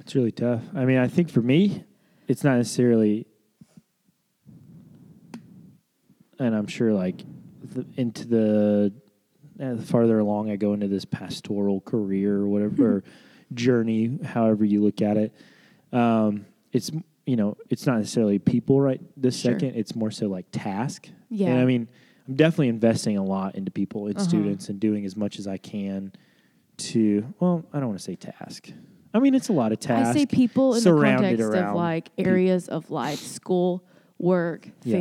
It's 0.00 0.14
really 0.14 0.32
tough. 0.32 0.62
I 0.74 0.84
mean, 0.84 0.98
I 0.98 1.08
think 1.08 1.30
for 1.30 1.42
me, 1.42 1.84
it's 2.28 2.44
not 2.44 2.56
necessarily, 2.58 3.26
and 6.38 6.54
I'm 6.54 6.66
sure 6.66 6.92
like 6.92 7.22
the, 7.62 7.86
into 7.96 8.26
the, 8.26 8.92
uh, 9.60 9.76
farther 9.82 10.18
along 10.18 10.50
I 10.50 10.56
go 10.56 10.72
into 10.74 10.88
this 10.88 11.04
pastoral 11.04 11.80
career 11.80 12.36
or 12.36 12.46
whatever 12.48 12.96
or 12.96 13.04
journey, 13.54 14.18
however 14.24 14.64
you 14.64 14.82
look 14.82 15.00
at 15.02 15.16
it, 15.16 15.34
um, 15.92 16.44
it's 16.72 16.90
you 17.24 17.36
know 17.36 17.56
it's 17.70 17.86
not 17.86 17.98
necessarily 17.98 18.38
people 18.38 18.80
right 18.80 19.00
this 19.16 19.38
Sure. 19.40 19.52
second. 19.52 19.74
It's 19.76 19.94
more 19.96 20.10
so 20.10 20.26
like 20.28 20.46
task. 20.52 21.08
Yeah. 21.30 21.48
And 21.50 21.60
I 21.60 21.64
mean, 21.64 21.88
I'm 22.28 22.34
definitely 22.34 22.68
investing 22.68 23.16
a 23.16 23.24
lot 23.24 23.54
into 23.54 23.70
people 23.70 24.06
and 24.06 24.16
Uh-huh. 24.16 24.26
students 24.28 24.68
and 24.68 24.78
doing 24.78 25.04
as 25.04 25.16
much 25.16 25.38
as 25.38 25.46
I 25.46 25.56
can 25.58 26.12
to, 26.78 27.32
well, 27.40 27.64
I 27.72 27.78
don't 27.80 27.88
want 27.88 27.98
to 27.98 28.04
say 28.04 28.16
task. 28.16 28.70
I 29.14 29.18
mean, 29.18 29.34
it's 29.34 29.48
a 29.48 29.52
lot 29.54 29.72
of 29.72 29.80
tasks. 29.80 30.14
I 30.14 30.20
say 30.20 30.26
people 30.26 30.74
in 30.74 30.84
the 30.84 30.90
context 30.90 31.54
of 31.54 31.74
like 31.74 32.10
areas 32.18 32.68
of 32.68 32.90
life, 32.90 33.20
school, 33.20 33.82
work, 34.18 34.68
Yeah. 34.84 34.98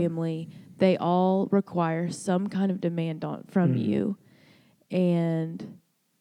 They 0.78 0.98
all 0.98 1.48
require 1.52 2.10
some 2.12 2.48
kind 2.48 2.70
of 2.72 2.82
demand 2.82 3.24
on 3.24 3.44
from 3.48 3.74
Mhm. 3.76 3.86
you, 3.86 4.18
and 4.92 5.78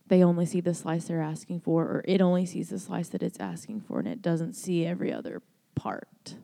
they 0.07 0.23
only 0.23 0.47
see 0.47 0.61
the 0.61 0.75
slice 0.75 1.07
they're 1.07 1.21
asking 1.21 1.61
for, 1.61 1.83
or 1.85 2.05
it 2.07 2.21
only 2.21 2.47
sees 2.47 2.69
the 2.69 2.79
slice 2.79 3.09
that 3.09 3.23
it's 3.23 3.41
asking 3.41 3.81
for, 3.81 3.99
and 3.99 4.07
it 4.09 4.23
doesn't 4.23 4.53
see 4.55 4.85
every 4.87 5.13
other 5.13 5.43
part. 5.75 6.37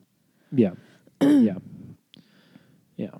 Yeah. 0.51 0.71
yeah. 1.21 1.57
Yeah. 2.97 3.11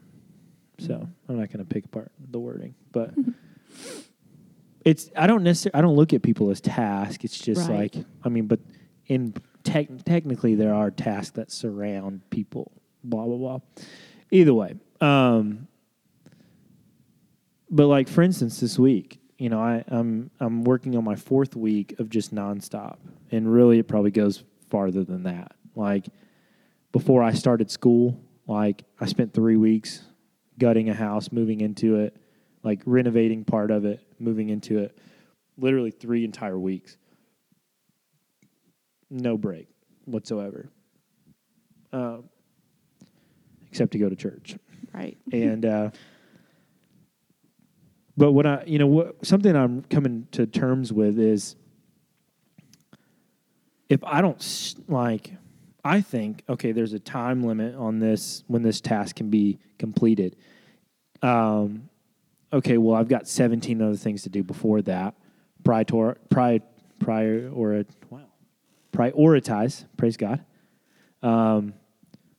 So 0.79 1.07
I'm 1.29 1.37
not 1.39 1.49
going 1.53 1.59
to 1.59 1.65
pick 1.65 1.85
apart 1.85 2.11
the 2.19 2.39
wording, 2.39 2.73
but 2.91 3.13
it's, 4.85 5.09
I 5.15 5.27
don't 5.27 5.43
necessarily, 5.43 5.77
I 5.77 5.81
don't 5.81 5.95
look 5.95 6.11
at 6.13 6.21
people 6.21 6.49
as 6.49 6.59
tasks. 6.59 7.23
It's 7.23 7.37
just 7.39 7.69
Right. 7.69 7.93
like, 7.95 8.05
I 8.23 8.29
mean, 8.29 8.47
but 8.47 8.59
in 9.07 9.33
tech, 9.63 9.87
technically 10.05 10.55
there 10.55 10.73
are 10.73 10.89
tasks 10.91 11.31
that 11.31 11.51
surround 11.51 12.27
people, 12.31 12.71
blah, 13.03 13.25
blah, 13.25 13.37
blah. 13.37 13.59
Either 14.31 14.53
way. 14.53 14.75
Um, 14.99 15.67
but 17.69 17.87
like, 17.87 18.07
for 18.07 18.21
instance, 18.21 18.59
this 18.59 18.79
week, 18.79 19.19
you 19.37 19.49
know, 19.49 19.59
I, 19.59 19.83
I'm, 19.87 20.31
I'm 20.39 20.63
working 20.63 20.95
on 20.95 21.03
my 21.03 21.15
fourth 21.15 21.55
week 21.55 21.95
of 21.99 22.09
just 22.09 22.33
nonstop 22.33 22.97
and 23.31 23.51
really 23.51 23.79
it 23.79 23.87
probably 23.87 24.11
goes 24.11 24.43
farther 24.69 25.03
than 25.03 25.23
that. 25.23 25.53
Like, 25.75 26.07
before 26.91 27.23
I 27.23 27.33
started 27.33 27.71
school, 27.71 28.19
like 28.47 28.83
I 28.99 29.05
spent 29.05 29.33
three 29.33 29.55
weeks 29.55 30.03
gutting 30.59 30.89
a 30.89 30.93
house, 30.93 31.31
moving 31.31 31.61
into 31.61 31.95
it, 31.97 32.15
like 32.63 32.81
renovating 32.85 33.43
part 33.45 33.71
of 33.71 33.85
it, 33.85 34.01
moving 34.19 34.49
into 34.49 34.79
it. 34.79 34.97
Literally 35.57 35.91
three 35.91 36.23
entire 36.23 36.59
weeks. 36.59 36.97
No 39.09 39.37
break 39.37 39.67
whatsoever. 40.05 40.69
Um, 41.93 42.25
except 43.71 43.93
to 43.93 43.97
go 43.97 44.09
to 44.09 44.15
church. 44.15 44.57
Right. 44.93 45.17
And 45.31 45.65
uh, 45.65 45.91
but 48.17 48.33
what 48.33 48.45
I 48.45 48.63
you 48.67 48.77
know 48.77 48.87
what 48.87 49.25
something 49.25 49.55
I'm 49.55 49.83
coming 49.83 50.27
to 50.31 50.45
terms 50.45 50.91
with 50.91 51.17
is 51.17 51.55
if 53.89 54.03
I 54.03 54.21
don't 54.21 54.75
like 54.87 55.33
I 55.83 56.01
think 56.01 56.43
okay 56.49 56.73
there's 56.73 56.93
a 56.93 56.99
time 56.99 57.43
limit 57.43 57.75
on 57.75 57.99
this 57.99 58.43
when 58.47 58.61
this 58.61 58.81
task 58.81 59.15
can 59.15 59.29
be 59.29 59.59
completed. 59.79 60.35
Um, 61.21 61.89
okay, 62.51 62.77
well 62.77 62.95
I've 62.95 63.07
got 63.07 63.27
17 63.27 63.81
other 63.81 63.95
things 63.95 64.23
to 64.23 64.29
do 64.29 64.43
before 64.43 64.81
that. 64.83 65.15
Prior 65.63 65.85
prior 66.29 66.59
prior 66.99 67.49
or 67.53 67.85
wow 68.09 68.25
prioritize 68.91 69.85
praise 69.95 70.17
God. 70.17 70.43
Um, 71.23 71.73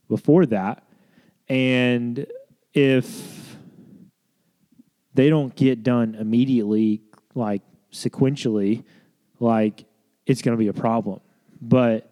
before 0.07 0.45
that, 0.47 0.83
and 1.47 2.25
if 2.73 3.57
they 5.13 5.29
don't 5.29 5.55
get 5.55 5.83
done 5.83 6.15
immediately, 6.15 7.01
like 7.35 7.61
sequentially, 7.91 8.83
like 9.39 9.85
it's 10.25 10.41
going 10.41 10.57
to 10.57 10.59
be 10.59 10.67
a 10.67 10.73
problem. 10.73 11.19
But, 11.61 12.11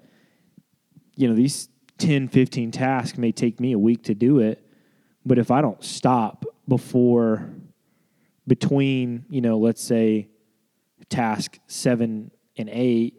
you 1.16 1.28
know, 1.28 1.34
these 1.34 1.70
10, 1.98 2.28
15 2.28 2.72
tasks 2.72 3.18
may 3.18 3.32
take 3.32 3.60
me 3.60 3.72
a 3.74 3.80
week 3.80 4.04
to 4.04 4.16
do 4.16 4.40
it. 4.40 4.66
But 5.26 5.38
if 5.38 5.52
I 5.52 5.62
don't 5.62 5.84
stop 5.84 6.46
before, 6.68 7.50
between, 8.48 9.26
you 9.30 9.42
know, 9.42 9.58
let's 9.58 9.84
say 9.84 10.30
task 11.10 11.60
seven 11.68 12.32
and 12.58 12.70
eight 12.72 13.16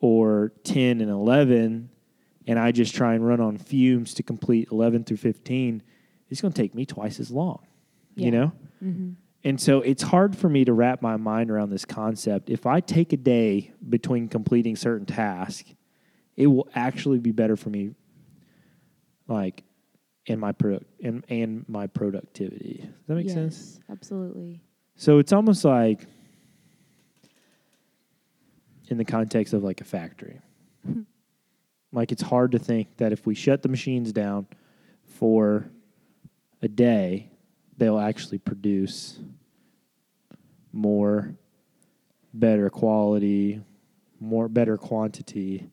or 0.00 0.52
10 0.64 1.00
and 1.00 1.10
11, 1.10 1.90
and 2.46 2.58
I 2.58 2.72
just 2.72 2.94
try 2.94 3.14
and 3.14 3.26
run 3.26 3.40
on 3.40 3.58
fumes 3.58 4.14
to 4.14 4.22
complete 4.22 4.68
11 4.70 5.04
through 5.04 5.16
15, 5.16 5.82
it's 6.30 6.40
going 6.40 6.52
to 6.52 6.60
take 6.60 6.74
me 6.74 6.86
twice 6.86 7.20
as 7.20 7.30
long, 7.30 7.66
you 8.14 8.30
know? 8.30 8.52
Mm-hmm. 8.82 9.12
And 9.44 9.60
so 9.60 9.80
it's 9.80 10.02
hard 10.02 10.36
for 10.36 10.48
me 10.48 10.64
to 10.64 10.72
wrap 10.72 11.02
my 11.02 11.16
mind 11.16 11.50
around 11.50 11.70
this 11.70 11.84
concept. 11.84 12.50
If 12.50 12.66
I 12.66 12.80
take 12.80 13.12
a 13.12 13.16
day 13.16 13.72
between 13.88 14.28
completing 14.28 14.74
certain 14.74 15.06
tasks, 15.06 15.72
it 16.36 16.48
will 16.48 16.68
actually 16.74 17.18
be 17.18 17.30
better 17.30 17.56
for 17.56 17.70
me, 17.70 17.92
like 19.28 19.62
in 20.26 20.40
my 20.40 20.52
product 20.52 20.84
and 21.02 21.24
and 21.28 21.64
my 21.68 21.86
productivity. 21.86 22.80
Does 22.82 23.06
that 23.06 23.14
make 23.14 23.30
sense? 23.30 23.78
Absolutely. 23.88 24.60
So 24.96 25.18
it's 25.18 25.32
almost 25.32 25.64
like 25.64 26.06
in 28.88 28.98
the 28.98 29.04
context 29.04 29.54
of 29.54 29.62
like 29.62 29.80
a 29.80 29.84
factory. 29.84 30.40
Like 31.96 32.12
it's 32.12 32.22
hard 32.22 32.52
to 32.52 32.58
think 32.58 32.96
that 32.98 33.12
if 33.12 33.26
we 33.26 33.34
shut 33.34 33.62
the 33.62 33.68
machines 33.70 34.12
down 34.12 34.46
for 35.04 35.68
a 36.60 36.68
day, 36.68 37.30
they'll 37.78 37.98
actually 37.98 38.38
produce 38.38 39.18
more 40.72 41.34
better 42.34 42.68
quality, 42.68 43.62
more 44.20 44.46
better 44.48 44.76
quantity. 44.76 45.70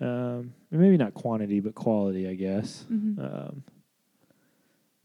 Um, 0.00 0.54
maybe 0.70 0.96
not 0.96 1.14
quantity, 1.14 1.58
but 1.60 1.74
quality, 1.74 2.28
I 2.28 2.34
guess. 2.34 2.86
Mhm. 2.90 3.18
Um, 3.18 3.62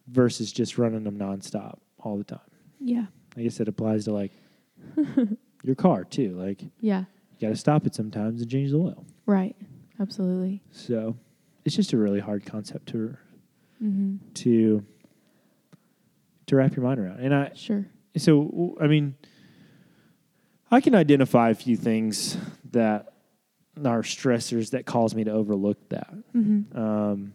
versus 0.07 0.51
just 0.51 0.77
running 0.77 1.03
them 1.03 1.17
nonstop 1.17 1.79
all 1.99 2.17
the 2.17 2.23
time. 2.23 2.39
yeah. 2.79 3.07
I 3.35 3.43
guess 3.43 3.59
it 3.59 3.67
applies 3.67 4.05
to 4.05 4.13
like 4.13 4.31
your 5.63 5.75
car 5.75 6.03
too. 6.03 6.35
Like 6.39 6.63
yeah, 6.81 7.03
you 7.37 7.47
got 7.47 7.53
to 7.53 7.55
stop 7.55 7.85
it 7.85 7.93
sometimes 7.93 8.41
and 8.41 8.49
change 8.49 8.71
the 8.71 8.77
oil. 8.77 9.05
Right. 9.27 9.55
Absolutely. 9.99 10.61
So 10.71 11.17
it's 11.65 11.75
just 11.75 11.93
a 11.93 11.97
really 11.97 12.19
hard 12.19 12.45
concept 12.45 12.87
to 12.89 13.17
Mm-hmm. 13.83 14.15
to 14.33 14.83
to 16.47 16.55
wrap 16.55 16.75
your 16.75 16.83
mind 16.83 16.99
around. 16.99 17.19
And 17.19 17.33
I 17.33 17.51
Sure. 17.53 17.85
so 18.17 18.75
I 18.81 18.87
mean, 18.87 19.15
I 20.71 20.81
can 20.81 20.95
identify 20.95 21.49
a 21.51 21.53
few 21.53 21.77
things 21.77 22.37
that 22.71 23.13
are 23.85 24.01
stressors 24.01 24.71
that 24.71 24.85
cause 24.87 25.13
me 25.13 25.23
to 25.25 25.31
overlook 25.31 25.77
that. 25.89 26.11
Mm-hmm. 26.35 26.75
Um, 26.77 27.33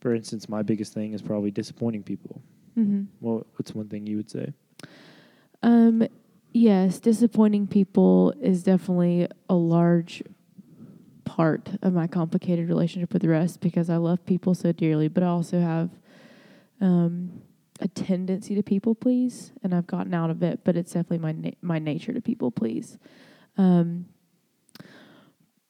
for 0.00 0.14
instance, 0.14 0.48
my 0.48 0.62
biggest 0.62 0.92
thing 0.92 1.14
is 1.14 1.22
probably 1.22 1.50
disappointing 1.50 2.02
people. 2.02 2.42
Mm-hmm. 2.76 3.04
Well, 3.20 3.46
what's 3.56 3.74
one 3.74 3.88
thing 3.88 4.06
you 4.06 4.16
would 4.18 4.30
say? 4.30 4.52
Um, 5.62 6.06
yes, 6.52 6.98
disappointing 6.98 7.68
people 7.68 8.34
is 8.40 8.62
definitely 8.62 9.28
a 9.48 9.54
large 9.54 10.22
part 11.32 11.70
of 11.80 11.94
my 11.94 12.06
complicated 12.06 12.68
relationship 12.68 13.10
with 13.10 13.24
rest 13.24 13.60
because 13.60 13.88
I 13.88 13.96
love 13.96 14.24
people 14.26 14.54
so 14.54 14.70
dearly, 14.70 15.08
but 15.08 15.22
I 15.22 15.28
also 15.28 15.60
have 15.60 15.88
um, 16.78 17.40
a 17.80 17.88
tendency 17.88 18.54
to 18.54 18.62
people 18.62 18.94
please, 18.94 19.50
and 19.62 19.74
I've 19.74 19.86
gotten 19.86 20.12
out 20.12 20.28
of 20.28 20.42
it. 20.42 20.60
But 20.62 20.76
it's 20.76 20.92
definitely 20.92 21.18
my 21.18 21.32
na- 21.32 21.56
my 21.62 21.78
nature 21.78 22.12
to 22.12 22.20
people 22.20 22.50
please. 22.50 22.98
Um, 23.56 24.04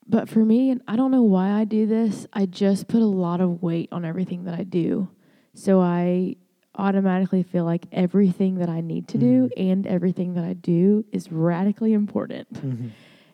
but 0.09 0.29
for 0.29 0.41
me, 0.41 0.71
and 0.71 0.83
I 0.89 0.97
don't 0.97 1.13
know 1.13 1.23
why 1.23 1.53
I 1.53 1.63
do 1.65 1.87
this, 1.87 2.27
I 2.33 2.47
just 2.47 2.89
put 2.89 3.01
a 3.01 3.07
lot 3.07 3.41
of 3.41 3.63
weight 3.63 3.89
on 3.93 4.05
everything 4.05 4.43
that 4.45 4.59
I 4.59 4.65
do. 4.65 5.09
So 5.55 5.81
I 5.81 6.37
automatically 6.75 7.45
feel 7.45 7.65
like 7.65 7.87
everything 7.93 8.57
that 8.57 8.69
I 8.69 8.81
need 8.81 9.07
to 9.09 9.19
do 9.19 9.49
and 9.57 9.87
everything 9.87 10.35
that 10.35 10.45
I 10.45 10.55
do 10.55 11.05
is 11.13 11.31
radically 11.31 11.93
important. 11.93 12.49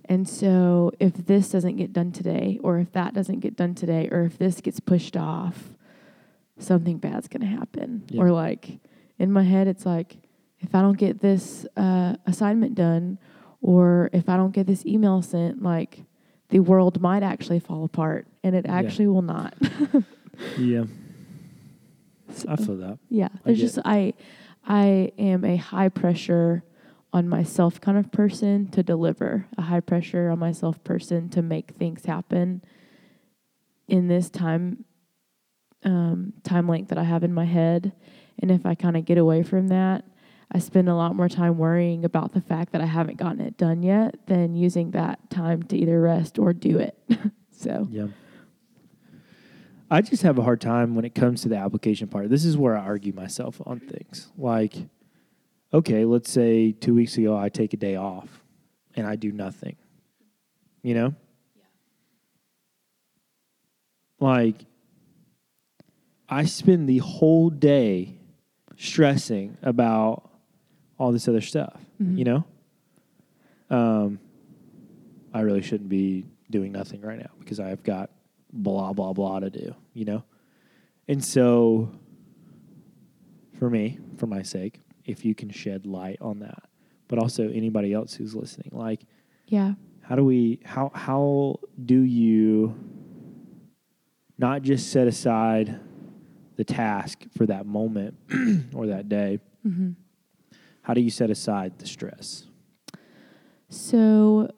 And 0.09 0.27
so 0.29 0.91
if 0.99 1.13
this 1.27 1.51
doesn't 1.51 1.77
get 1.77 1.93
done 1.93 2.13
today, 2.13 2.59
or 2.63 2.79
if 2.79 2.93
that 2.93 3.13
doesn't 3.15 3.41
get 3.41 3.57
done 3.57 3.75
today, 3.75 4.09
or 4.11 4.23
if 4.23 4.39
this 4.39 4.61
gets 4.61 4.81
pushed 4.81 5.17
off, 5.17 5.71
something 6.59 6.99
bad's 6.99 7.29
going 7.29 7.43
to 7.43 7.47
happen. 7.47 8.05
Yeah. 8.09 8.23
Or 8.23 8.31
like 8.33 8.79
in 9.19 9.31
my 9.31 9.43
head, 9.43 9.69
it's 9.69 9.85
like, 9.85 10.17
if 10.61 10.75
I 10.75 10.81
don't 10.81 10.97
get 10.99 11.21
this 11.21 11.67
uh, 11.77 12.17
assignment 12.27 12.75
done, 12.75 13.19
or 13.61 14.09
if 14.13 14.29
I 14.29 14.37
don't 14.37 14.53
get 14.53 14.67
this 14.67 14.85
email 14.87 15.21
sent, 15.23 15.63
like 15.63 16.05
the 16.49 16.61
world 16.61 17.01
might 17.01 17.23
actually 17.23 17.61
fall 17.61 17.85
apart, 17.85 18.27
and 18.43 18.57
it 18.57 18.65
Yeah. 18.67 18.75
actually 18.77 19.07
will 19.09 19.23
not. 19.23 19.55
Yeah, 20.57 20.85
I 22.47 22.55
feel 22.55 22.77
that. 22.77 22.99
yeah, 23.11 23.27
I 23.33 23.39
there's 23.47 23.59
get- 23.59 23.65
just 23.67 23.79
I 23.85 24.15
I 24.65 25.11
am 25.19 25.45
a 25.45 25.57
high 25.57 25.89
pressure 25.89 26.63
on 27.13 27.29
myself 27.29 27.81
kind 27.81 27.97
of 27.97 28.13
person 28.13 28.69
to 28.69 28.83
deliver, 28.83 29.47
a 29.57 29.63
high 29.63 29.81
pressure 29.81 30.31
on 30.31 30.39
myself 30.39 30.83
person 30.85 31.29
to 31.31 31.43
make 31.43 31.71
things 31.73 32.05
happen 32.05 32.63
in 33.87 34.09
this 34.09 34.29
time 34.29 34.85
um, 35.85 36.33
time 36.43 36.69
length 36.69 36.89
that 36.89 36.99
I 36.99 37.05
have 37.05 37.23
in 37.23 37.33
my 37.33 37.45
head. 37.45 37.93
And 38.41 38.51
if 38.51 38.67
I 38.67 38.75
kind 38.75 38.97
of 38.97 39.05
get 39.05 39.17
away 39.17 39.43
from 39.43 39.69
that, 39.69 40.05
I 40.51 40.59
spend 40.59 40.89
a 40.89 40.95
lot 40.95 41.15
more 41.15 41.29
time 41.29 41.59
worrying 41.59 42.05
about 42.05 42.33
the 42.33 42.41
fact 42.41 42.73
that 42.73 42.81
I 42.81 42.87
haven't 42.87 43.19
gotten 43.19 43.41
it 43.41 43.57
done 43.57 43.83
yet 43.83 44.27
than 44.27 44.55
using 44.55 44.93
that 44.93 45.31
time 45.31 45.63
to 45.65 45.77
either 45.77 46.01
rest 46.01 46.39
or 46.39 46.53
do 46.53 46.79
it. 46.79 46.99
so 47.51 47.87
Yeah. 47.91 48.09
I 49.91 50.03
just 50.03 50.23
have 50.23 50.39
a 50.39 50.43
hard 50.43 50.61
time 50.61 50.95
when 50.95 51.05
it 51.05 51.15
comes 51.15 51.43
to 51.43 51.49
the 51.49 51.57
application 51.57 52.09
part. 52.09 52.29
This 52.29 52.45
is 52.45 52.57
where 52.57 52.77
I 52.77 52.81
argue 52.81 53.13
myself 53.15 53.61
on 53.65 53.81
things. 53.81 54.31
Like, 54.37 54.75
okay, 55.73 56.05
let's 56.05 56.31
say 56.31 56.73
two 56.73 56.95
weeks 56.95 57.17
ago 57.19 57.37
I 57.37 57.49
take 57.49 57.75
a 57.75 57.77
day 57.77 57.97
off 57.97 58.29
and 58.95 59.07
I 59.07 59.17
do 59.17 59.33
nothing. 59.33 59.77
You 60.83 60.95
know? 60.95 61.15
Like, 64.21 64.65
I 66.29 66.45
spend 66.45 66.89
the 66.89 66.99
whole 66.99 67.51
day 67.51 68.19
stressing 68.77 69.57
about 69.63 70.31
all 70.99 71.13
this 71.13 71.29
other 71.29 71.41
stuff, 71.41 71.81
Mhm. 72.01 72.19
you 72.19 72.25
know? 72.25 72.45
Um, 73.71 74.19
I 75.33 75.41
really 75.41 75.63
shouldn't 75.63 75.89
be 75.89 76.25
doing 76.51 76.73
nothing 76.73 77.01
right 77.01 77.19
now 77.19 77.31
because 77.39 77.61
I've 77.61 77.83
got 77.83 78.11
blah 78.53 78.93
blah 78.93 79.13
blah 79.13 79.41
to 79.41 79.51
do, 79.51 79.75
you 79.93 80.05
know? 80.05 80.25
And 81.07 81.23
so 81.23 81.91
for 83.55 83.69
me, 83.71 83.99
for 84.17 84.27
my 84.27 84.43
sake, 84.43 84.81
if 85.09 85.25
you 85.25 85.35
can 85.35 85.51
shed 85.51 85.87
light 85.87 86.19
on 86.21 86.41
that, 86.41 86.65
but 87.09 87.19
also 87.19 87.49
anybody 87.51 87.93
else 87.93 88.15
who's 88.15 88.35
listening, 88.35 88.71
like 88.73 89.03
yeah, 89.47 89.75
how 90.03 90.15
do 90.15 90.25
we 90.25 90.61
how 90.65 90.91
how 90.95 91.59
do 91.85 92.01
you 92.01 92.75
not 94.39 94.63
just 94.63 94.91
set 94.91 95.09
aside 95.09 95.81
the 96.57 96.65
task 96.65 97.25
for 97.37 97.47
that 97.47 97.67
moment 97.67 98.15
or 98.75 98.87
that 98.87 99.09
day? 99.09 99.41
mm-hmm. 99.67 99.91
How 100.83 100.95
do 100.95 101.03
you 101.03 101.11
set 101.11 101.31
aside 101.31 101.79
the 101.79 101.87
stress? 101.87 102.47
So, 103.69 104.51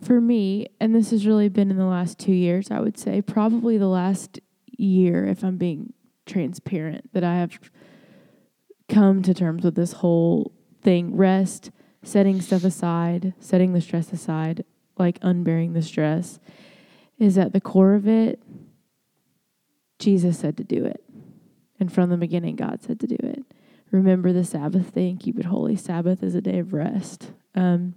for 0.00 0.20
me, 0.20 0.68
and 0.80 0.94
this 0.94 1.10
has 1.10 1.26
really 1.26 1.48
been 1.48 1.70
in 1.70 1.76
the 1.76 1.84
last 1.84 2.18
two 2.18 2.32
years, 2.32 2.70
I 2.70 2.78
would 2.78 2.96
say, 2.96 3.20
probably 3.20 3.76
the 3.76 3.88
last 3.88 4.38
year, 4.78 5.26
if 5.26 5.42
I'm 5.42 5.56
being 5.56 5.92
transparent, 6.26 7.12
that 7.12 7.24
I 7.24 7.34
have 7.36 7.58
come 8.88 9.22
to 9.22 9.34
terms 9.34 9.64
with 9.64 9.74
this 9.74 9.92
whole 9.92 10.52
thing 10.82 11.16
rest, 11.16 11.70
setting 12.02 12.40
stuff 12.40 12.64
aside, 12.64 13.34
setting 13.38 13.72
the 13.72 13.80
stress 13.80 14.12
aside, 14.12 14.64
like 14.98 15.18
unbearing 15.22 15.72
the 15.72 15.82
stress, 15.82 16.38
is 17.18 17.38
at 17.38 17.52
the 17.52 17.60
core 17.60 17.94
of 17.94 18.06
it, 18.06 18.42
Jesus 19.98 20.38
said 20.38 20.56
to 20.56 20.64
do 20.64 20.84
it. 20.84 21.02
And 21.80 21.92
from 21.92 22.10
the 22.10 22.16
beginning, 22.16 22.56
God 22.56 22.82
said 22.82 23.00
to 23.00 23.06
do 23.06 23.16
it. 23.20 23.44
Remember 23.90 24.32
the 24.32 24.44
Sabbath 24.44 24.94
day 24.94 25.08
and 25.08 25.20
keep 25.20 25.38
it 25.38 25.46
holy. 25.46 25.76
Sabbath 25.76 26.22
is 26.22 26.34
a 26.34 26.40
day 26.40 26.58
of 26.58 26.72
rest. 26.72 27.32
Um, 27.54 27.94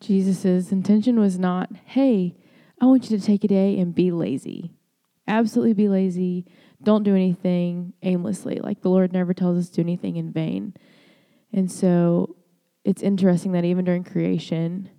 Jesus' 0.00 0.70
intention 0.70 1.18
was 1.18 1.38
not, 1.38 1.70
hey, 1.86 2.36
I 2.80 2.86
want 2.86 3.10
you 3.10 3.18
to 3.18 3.24
take 3.24 3.44
a 3.44 3.48
day 3.48 3.78
and 3.78 3.94
be 3.94 4.10
lazy. 4.10 4.72
Absolutely 5.26 5.74
be 5.74 5.88
lazy. 5.88 6.46
Don't 6.82 7.02
do 7.02 7.14
anything 7.14 7.92
aimlessly. 8.02 8.60
Like 8.62 8.82
the 8.82 8.90
Lord 8.90 9.12
never 9.12 9.34
tells 9.34 9.58
us 9.58 9.68
to 9.70 9.76
do 9.76 9.82
anything 9.82 10.16
in 10.16 10.32
vain. 10.32 10.74
And 11.52 11.70
so 11.70 12.36
it's 12.84 13.02
interesting 13.02 13.52
that 13.52 13.64
even 13.64 13.84
during 13.84 14.04
creation, 14.04 14.90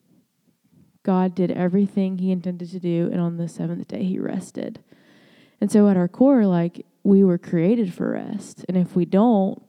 God 1.03 1.33
did 1.35 1.51
everything 1.51 2.17
he 2.17 2.31
intended 2.31 2.69
to 2.71 2.79
do, 2.79 3.09
and 3.11 3.21
on 3.21 3.37
the 3.37 3.47
seventh 3.47 3.87
day 3.87 4.03
he 4.03 4.19
rested. 4.19 4.83
And 5.61 5.71
so 5.71 5.87
at 5.87 5.97
our 5.97 6.07
core, 6.07 6.45
like 6.45 6.85
we 7.03 7.23
were 7.23 7.37
created 7.37 7.93
for 7.93 8.11
rest. 8.11 8.65
And 8.67 8.77
if 8.77 8.95
we 8.95 9.05
don't, 9.05 9.61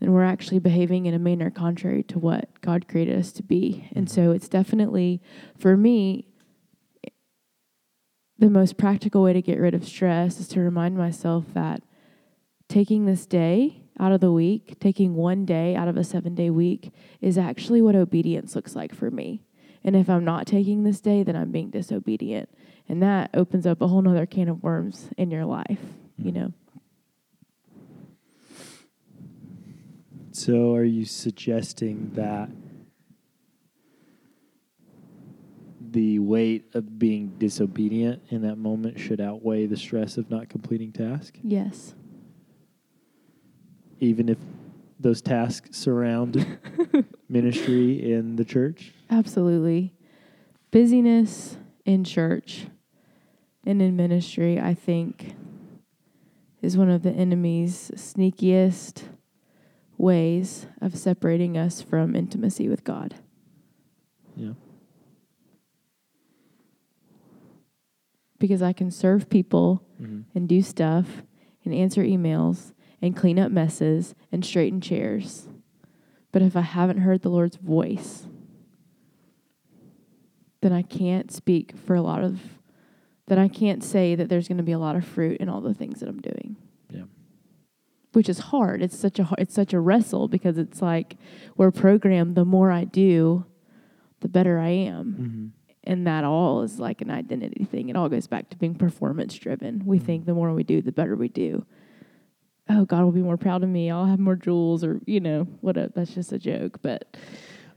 then 0.00 0.12
we're 0.12 0.24
actually 0.24 0.60
behaving 0.60 1.06
in 1.06 1.14
a 1.14 1.18
manner 1.18 1.50
contrary 1.50 2.02
to 2.04 2.18
what 2.18 2.48
God 2.60 2.86
created 2.88 3.18
us 3.18 3.32
to 3.32 3.42
be. 3.42 3.88
And 3.94 4.06
mm-hmm. 4.06 4.14
so 4.14 4.30
it's 4.30 4.48
definitely, 4.48 5.20
for 5.58 5.76
me, 5.76 6.26
the 8.38 8.50
most 8.50 8.76
practical 8.76 9.22
way 9.22 9.32
to 9.32 9.42
get 9.42 9.58
rid 9.58 9.74
of 9.74 9.84
stress 9.84 10.38
is 10.38 10.48
to 10.48 10.60
remind 10.60 10.96
myself 10.96 11.44
that 11.54 11.82
taking 12.68 13.06
this 13.06 13.26
day 13.26 13.82
out 13.98 14.12
of 14.12 14.20
the 14.20 14.30
week, 14.30 14.78
taking 14.78 15.14
one 15.14 15.44
day 15.44 15.74
out 15.74 15.88
of 15.88 15.96
a 15.96 16.04
seven 16.04 16.34
day 16.34 16.50
week, 16.50 16.92
is 17.20 17.36
actually 17.36 17.82
what 17.82 17.96
obedience 17.96 18.54
looks 18.54 18.76
like 18.76 18.94
for 18.94 19.10
me. 19.10 19.42
And 19.82 19.96
if 19.96 20.08
I'm 20.08 20.24
not 20.24 20.46
taking 20.46 20.84
this 20.84 21.00
day, 21.00 21.22
then 21.22 21.34
I'm 21.34 21.50
being 21.50 21.70
disobedient. 21.70 22.48
And 22.88 23.02
that 23.02 23.30
opens 23.34 23.66
up 23.66 23.80
a 23.80 23.88
whole 23.88 24.02
nother 24.02 24.26
can 24.26 24.48
of 24.48 24.62
worms 24.62 25.08
in 25.16 25.30
your 25.30 25.44
life, 25.44 25.80
you 26.16 26.30
hmm. 26.30 26.38
know? 26.38 26.52
So, 30.30 30.74
are 30.74 30.84
you 30.84 31.04
suggesting 31.04 32.12
that 32.14 32.48
the 35.92 36.18
weight 36.18 36.64
of 36.74 36.98
being 36.98 37.28
disobedient 37.38 38.22
in 38.30 38.42
that 38.42 38.56
moment 38.56 38.98
should 38.98 39.20
outweigh 39.20 39.66
the 39.66 39.76
stress 39.76 40.16
of 40.16 40.30
not 40.30 40.48
completing 40.48 40.92
tasks, 40.92 41.38
Yes. 41.42 41.94
even 44.00 44.28
if 44.28 44.38
those 45.00 45.20
tasks 45.22 45.76
surround 45.78 46.58
ministry 47.28 48.12
in 48.12 48.36
the 48.36 48.44
church? 48.44 48.92
Absolutely. 49.10 49.94
Busyness 50.70 51.56
in 51.84 52.04
church 52.04 52.66
and 53.64 53.80
in 53.80 53.96
ministry, 53.96 54.60
I 54.60 54.74
think, 54.74 55.34
is 56.60 56.76
one 56.76 56.90
of 56.90 57.02
the 57.02 57.12
enemy's 57.12 57.90
sneakiest 57.94 59.04
ways 59.96 60.66
of 60.80 60.96
separating 60.96 61.56
us 61.56 61.80
from 61.82 62.14
intimacy 62.16 62.68
with 62.68 62.84
God. 62.84 63.14
Yeah. 64.36 64.52
Because 68.38 68.62
I 68.62 68.72
can 68.72 68.90
serve 68.90 69.28
people 69.28 69.82
Mm-hmm. 70.00 70.20
and 70.32 70.48
do 70.48 70.62
stuff 70.62 71.22
and 71.64 71.74
answer 71.74 72.04
emails 72.04 72.72
and 73.02 73.16
clean 73.16 73.36
up 73.36 73.50
messes 73.50 74.14
and 74.30 74.44
straighten 74.44 74.80
chairs. 74.80 75.48
But 76.30 76.42
if 76.42 76.56
I 76.56 76.60
haven't 76.60 76.98
heard 76.98 77.22
the 77.22 77.30
Lord's 77.30 77.56
voice, 77.56 78.28
then 80.60 80.72
I 80.72 80.82
can't 80.82 81.32
speak 81.32 81.76
for 81.76 81.96
a 81.96 82.00
lot 82.00 82.22
of, 82.22 82.40
then 83.26 83.40
I 83.40 83.48
can't 83.48 83.82
say 83.82 84.14
that 84.14 84.28
there's 84.28 84.46
going 84.46 84.58
to 84.58 84.62
be 84.64 84.70
a 84.70 84.78
lot 84.78 84.94
of 84.94 85.04
fruit 85.04 85.40
in 85.40 85.48
all 85.48 85.60
the 85.60 85.74
things 85.74 85.98
that 85.98 86.08
I'm 86.08 86.20
doing. 86.20 86.54
Yeah. 86.90 87.04
Which 88.12 88.28
is 88.28 88.38
hard. 88.38 88.80
It's 88.82 88.96
such 88.96 89.18
a 89.18 89.28
it's 89.36 89.54
such 89.54 89.72
a 89.72 89.80
wrestle 89.80 90.28
because 90.28 90.58
it's 90.58 90.80
like 90.80 91.16
we're 91.56 91.70
programmed. 91.72 92.36
The 92.36 92.44
more 92.44 92.70
I 92.70 92.84
do, 92.84 93.46
the 94.20 94.28
better 94.28 94.58
I 94.60 94.68
am 94.70 95.16
Mm-hmm. 95.20 95.46
And 95.88 96.06
that 96.06 96.22
all 96.22 96.62
is 96.62 96.78
like 96.78 97.00
an 97.00 97.10
identity 97.10 97.64
thing. 97.64 97.88
It 97.88 97.96
all 97.96 98.08
goes 98.08 98.26
back 98.28 98.50
to 98.50 98.56
being 98.58 98.74
performance 98.74 99.34
driven. 99.36 99.82
We 99.86 99.98
Mhm. 99.98 100.02
think 100.02 100.26
the 100.26 100.34
more 100.34 100.52
we 100.52 100.62
do, 100.62 100.82
the 100.82 100.92
better 100.92 101.16
we 101.16 101.28
do. 101.28 101.64
Oh, 102.68 102.84
God 102.84 103.02
will 103.04 103.12
be 103.12 103.22
more 103.22 103.38
proud 103.38 103.62
of 103.64 103.70
me. 103.70 103.90
I'll 103.90 104.04
have 104.04 104.18
more 104.20 104.36
jewels, 104.36 104.84
or 104.84 105.00
you 105.06 105.20
know, 105.20 105.44
what? 105.62 105.78
A, 105.78 105.90
that's 105.94 106.14
just 106.14 106.30
a 106.32 106.38
joke. 106.38 106.80
But 106.82 107.16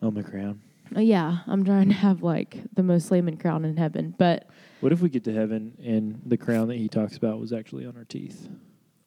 Oh, 0.02 0.12
my 0.12 0.22
crown. 0.22 0.60
yeah, 0.96 1.40
I'm 1.48 1.64
trying 1.64 1.88
to 1.88 1.96
have 1.96 2.22
like 2.22 2.62
the 2.76 2.84
most 2.84 3.08
flaming 3.08 3.38
crown 3.38 3.64
in 3.64 3.78
heaven. 3.78 4.14
But 4.18 4.48
What 4.82 4.92
if 4.92 5.02
we 5.02 5.10
get 5.10 5.24
to 5.26 5.34
heaven 5.34 5.78
and 5.82 6.20
the 6.26 6.36
crown 6.38 6.68
that 6.68 6.78
he 6.78 6.90
talks 6.90 7.16
about 7.16 7.40
was 7.40 7.54
actually 7.54 7.86
on 7.86 7.96
our 7.96 8.04
teeth? 8.06 8.50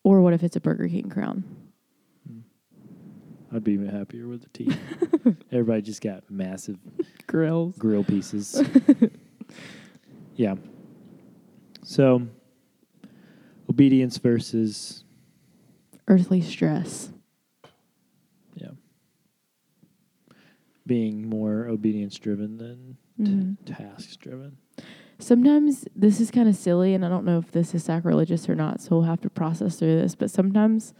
or 0.06 0.20
what 0.20 0.32
if 0.34 0.42
it's 0.42 0.54
a 0.56 0.60
Burger 0.60 0.86
King 0.88 1.08
crown? 1.08 1.44
I'd 3.54 3.62
be 3.62 3.72
even 3.72 3.88
happier 3.88 4.26
with 4.26 4.42
the 4.42 4.48
teeth. 4.48 4.76
Everybody 5.52 5.82
just 5.82 6.00
got 6.02 6.28
massive 6.28 6.76
Grills. 7.28 7.76
grill 7.78 8.02
pieces. 8.02 8.60
yeah. 10.36 10.56
So, 11.84 12.26
obedience 13.70 14.18
versus 14.18 15.04
Earthly 16.08 16.40
stress. 16.40 17.10
yeah, 18.56 18.70
being 20.86 21.28
more 21.28 21.66
obedience 21.68 22.18
driven 22.18 22.58
than 22.58 22.96
Mhm. 23.20 23.56
tasks 23.64 24.16
driven. 24.16 24.56
Sometimes 25.20 25.86
this 25.94 26.20
is 26.20 26.30
kind 26.32 26.48
of 26.48 26.56
silly, 26.56 26.92
and 26.94 27.04
I 27.04 27.08
don't 27.08 27.24
know 27.24 27.38
if 27.38 27.52
this 27.52 27.72
is 27.74 27.84
sacrilegious 27.84 28.48
or 28.48 28.54
not, 28.56 28.80
so 28.80 28.96
we'll 28.96 29.02
have 29.04 29.20
to 29.20 29.30
process 29.30 29.76
through 29.78 29.94
this. 30.00 30.14
But 30.16 30.30
sometimes 30.30 30.92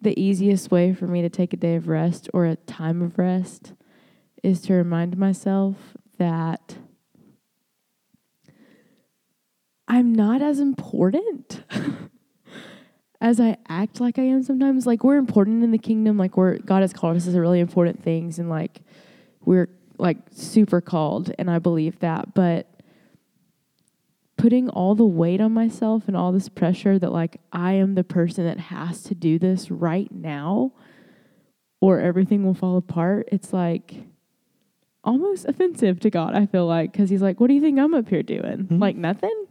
the 0.00 0.18
easiest 0.20 0.70
way 0.70 0.94
for 0.94 1.06
me 1.06 1.22
to 1.22 1.28
take 1.28 1.52
a 1.52 1.56
day 1.56 1.74
of 1.74 1.88
rest 1.88 2.28
or 2.32 2.46
a 2.46 2.56
time 2.56 3.02
of 3.02 3.18
rest 3.18 3.74
is 4.42 4.62
to 4.62 4.74
remind 4.74 5.18
myself 5.18 5.76
that 6.18 6.78
I'm 9.86 10.14
not 10.14 10.40
as 10.40 10.60
important 10.60 11.64
as 13.20 13.40
I 13.40 13.56
act 13.68 14.00
like 14.00 14.18
I 14.18 14.22
am 14.22 14.42
sometimes. 14.42 14.86
Like 14.86 15.04
we're 15.04 15.16
important 15.16 15.64
in 15.64 15.72
the 15.72 15.78
kingdom, 15.78 16.16
like 16.16 16.36
we're 16.36 16.58
God 16.58 16.82
has 16.82 16.92
called 16.92 17.16
us 17.16 17.26
as 17.26 17.34
really 17.34 17.60
important 17.60 18.02
things 18.02 18.38
and 18.38 18.48
like 18.48 18.80
we're 19.44 19.68
like 19.98 20.16
super 20.32 20.80
called 20.80 21.32
and 21.38 21.50
I 21.50 21.58
believe 21.58 21.98
that, 21.98 22.34
but 22.34 22.69
putting 24.40 24.68
all 24.70 24.94
the 24.94 25.04
weight 25.04 25.40
on 25.40 25.52
myself 25.52 26.04
and 26.06 26.16
all 26.16 26.32
this 26.32 26.48
pressure 26.48 26.98
that 26.98 27.12
like 27.12 27.40
I 27.52 27.72
am 27.74 27.94
the 27.94 28.04
person 28.04 28.44
that 28.46 28.58
has 28.58 29.02
to 29.04 29.14
do 29.14 29.38
this 29.38 29.70
right 29.70 30.10
now 30.10 30.72
or 31.80 32.00
everything 32.00 32.44
will 32.44 32.54
fall 32.54 32.76
apart. 32.78 33.28
It's 33.30 33.52
like 33.52 33.96
almost 35.04 35.44
offensive 35.46 36.00
to 36.00 36.10
God, 36.10 36.34
I 36.34 36.46
feel 36.46 36.66
like, 36.66 36.92
cuz 36.92 37.10
he's 37.10 37.22
like, 37.22 37.38
"What 37.40 37.48
do 37.48 37.54
you 37.54 37.60
think 37.60 37.78
I'm 37.78 37.94
up 37.94 38.08
here 38.08 38.22
doing?" 38.22 38.66
Mhm. 38.70 38.80
Like 38.80 38.96
nothing? 38.96 39.44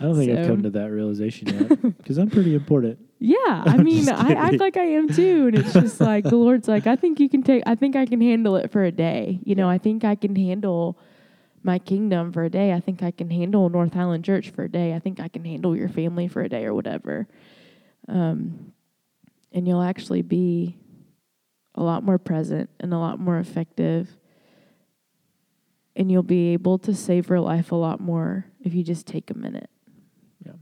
I 0.00 0.04
don't 0.04 0.16
think 0.16 0.36
I've 0.38 0.46
come 0.46 0.62
to 0.62 0.70
that 0.70 0.90
realization 0.90 1.48
yet 1.48 1.68
because 1.98 2.18
I'm 2.18 2.30
pretty 2.30 2.54
important. 2.54 2.98
Yeah, 3.18 3.36
I 3.66 3.76
mean, 3.78 4.08
I 4.08 4.32
act 4.32 4.60
like 4.60 4.76
I 4.76 4.84
am 4.84 5.08
too, 5.08 5.48
and 5.48 5.58
it's 5.58 5.72
just 5.72 6.00
like 6.00 6.24
the 6.24 6.36
Lord's 6.36 6.68
like, 6.68 6.86
I 6.86 6.96
think 6.96 7.20
you 7.20 7.28
can 7.28 7.42
take, 7.42 7.62
I 7.66 7.74
think 7.74 7.96
I 7.96 8.06
can 8.06 8.20
handle 8.20 8.56
it 8.56 8.70
for 8.70 8.84
a 8.84 8.92
day. 8.92 9.40
You 9.44 9.54
know, 9.54 9.68
I 9.68 9.78
think 9.78 10.04
I 10.04 10.14
can 10.14 10.36
handle 10.36 10.98
my 11.64 11.78
kingdom 11.78 12.30
for 12.30 12.44
a 12.44 12.50
day. 12.50 12.72
I 12.72 12.80
think 12.80 13.02
I 13.02 13.10
can 13.10 13.30
handle 13.30 13.68
North 13.70 13.94
Highland 13.94 14.24
Church 14.24 14.50
for 14.50 14.64
a 14.64 14.68
day. 14.68 14.94
I 14.94 14.98
think 14.98 15.18
I 15.18 15.28
can 15.28 15.44
handle 15.44 15.74
your 15.74 15.88
family 15.88 16.28
for 16.28 16.42
a 16.42 16.48
day 16.48 16.66
or 16.66 16.74
whatever. 16.74 17.26
Um, 18.06 18.72
and 19.50 19.66
you'll 19.66 19.82
actually 19.82 20.22
be 20.22 20.76
a 21.74 21.82
lot 21.82 22.04
more 22.04 22.18
present 22.18 22.68
and 22.78 22.92
a 22.92 22.98
lot 22.98 23.18
more 23.18 23.38
effective. 23.38 24.14
And 25.96 26.10
you'll 26.10 26.22
be 26.22 26.52
able 26.52 26.78
to 26.78 26.94
save 26.94 27.24
savor 27.24 27.40
life 27.40 27.72
a 27.72 27.76
lot 27.76 28.00
more 28.00 28.46
if 28.60 28.74
you 28.74 28.82
just 28.82 29.06
take 29.06 29.30
a 29.30 29.34
minute. 29.34 29.70
Yeah. 30.44 30.52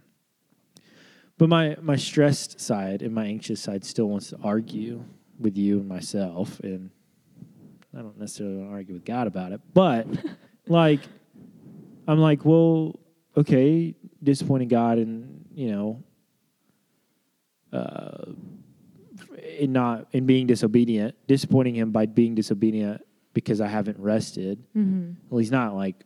But 1.37 1.49
my 1.49 1.77
my 1.81 1.97
stressed 1.97 2.61
side 2.61 3.03
and 3.03 3.15
my 3.15 3.25
anxious 3.25 3.61
side 3.61 3.85
still 3.85 4.09
wants 4.09 4.29
to 4.31 4.39
argue 4.45 5.05
with 5.41 5.57
you 5.57 5.79
and 5.79 5.89
myself, 5.89 6.61
and 6.61 6.91
I 7.97 8.03
don't 8.03 8.19
necessarily 8.19 8.59
want 8.59 8.69
to 8.69 8.75
argue 8.75 8.95
with 8.95 9.07
God 9.07 9.27
about 9.27 9.53
it. 9.53 9.63
But 9.73 10.07
like, 10.69 11.01
I'm 12.07 12.19
like, 12.19 12.45
well, 12.45 12.99
okay, 13.37 13.95
disappointing 14.23 14.69
God, 14.69 14.99
and 14.99 15.45
you 15.55 15.71
know, 15.73 16.03
uh, 17.73 18.33
in 19.59 19.73
not 19.73 20.07
in 20.13 20.27
being 20.27 20.47
disobedient, 20.47 21.15
disappointing 21.27 21.75
Him 21.75 21.91
by 21.91 22.07
being 22.07 22.35
disobedient 22.35 23.03
because 23.35 23.61
I 23.61 23.67
haven't 23.69 23.99
rested. 23.99 24.63
Mm-hmm. 24.77 25.13
Well, 25.31 25.39
he's 25.39 25.51
not 25.51 25.75
like, 25.75 25.97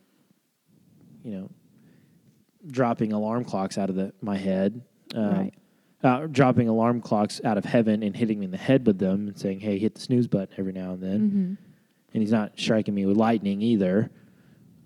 you 1.23 1.31
know, 1.31 1.51
dropping 2.65 3.11
alarm 3.11 3.43
clocks 3.43 3.77
out 3.77 3.89
of 3.89 3.95
the, 3.95 4.13
my 4.21 4.37
head, 4.37 4.81
um, 5.13 5.33
Right. 5.33 5.53
uh, 6.03 6.27
dropping 6.27 6.69
alarm 6.69 7.01
clocks 7.01 7.41
out 7.43 7.57
of 7.57 7.65
heaven 7.65 8.01
and 8.03 8.15
hitting 8.15 8.39
me 8.39 8.45
in 8.45 8.51
the 8.51 8.57
head 8.57 8.85
with 8.87 8.97
them 8.97 9.27
and 9.27 9.37
saying, 9.37 9.59
"Hey, 9.59 9.77
hit 9.77 9.95
the 9.95 10.01
snooze 10.01 10.27
button 10.27 10.55
every 10.57 10.73
now 10.73 10.93
and 10.93 11.03
then." 11.03 11.19
Mm-hmm. 11.19 11.53
And 12.13 12.23
he's 12.23 12.31
not 12.31 12.57
striking 12.57 12.93
me 12.95 13.05
with 13.05 13.17
lightning 13.17 13.61
either. 13.61 14.09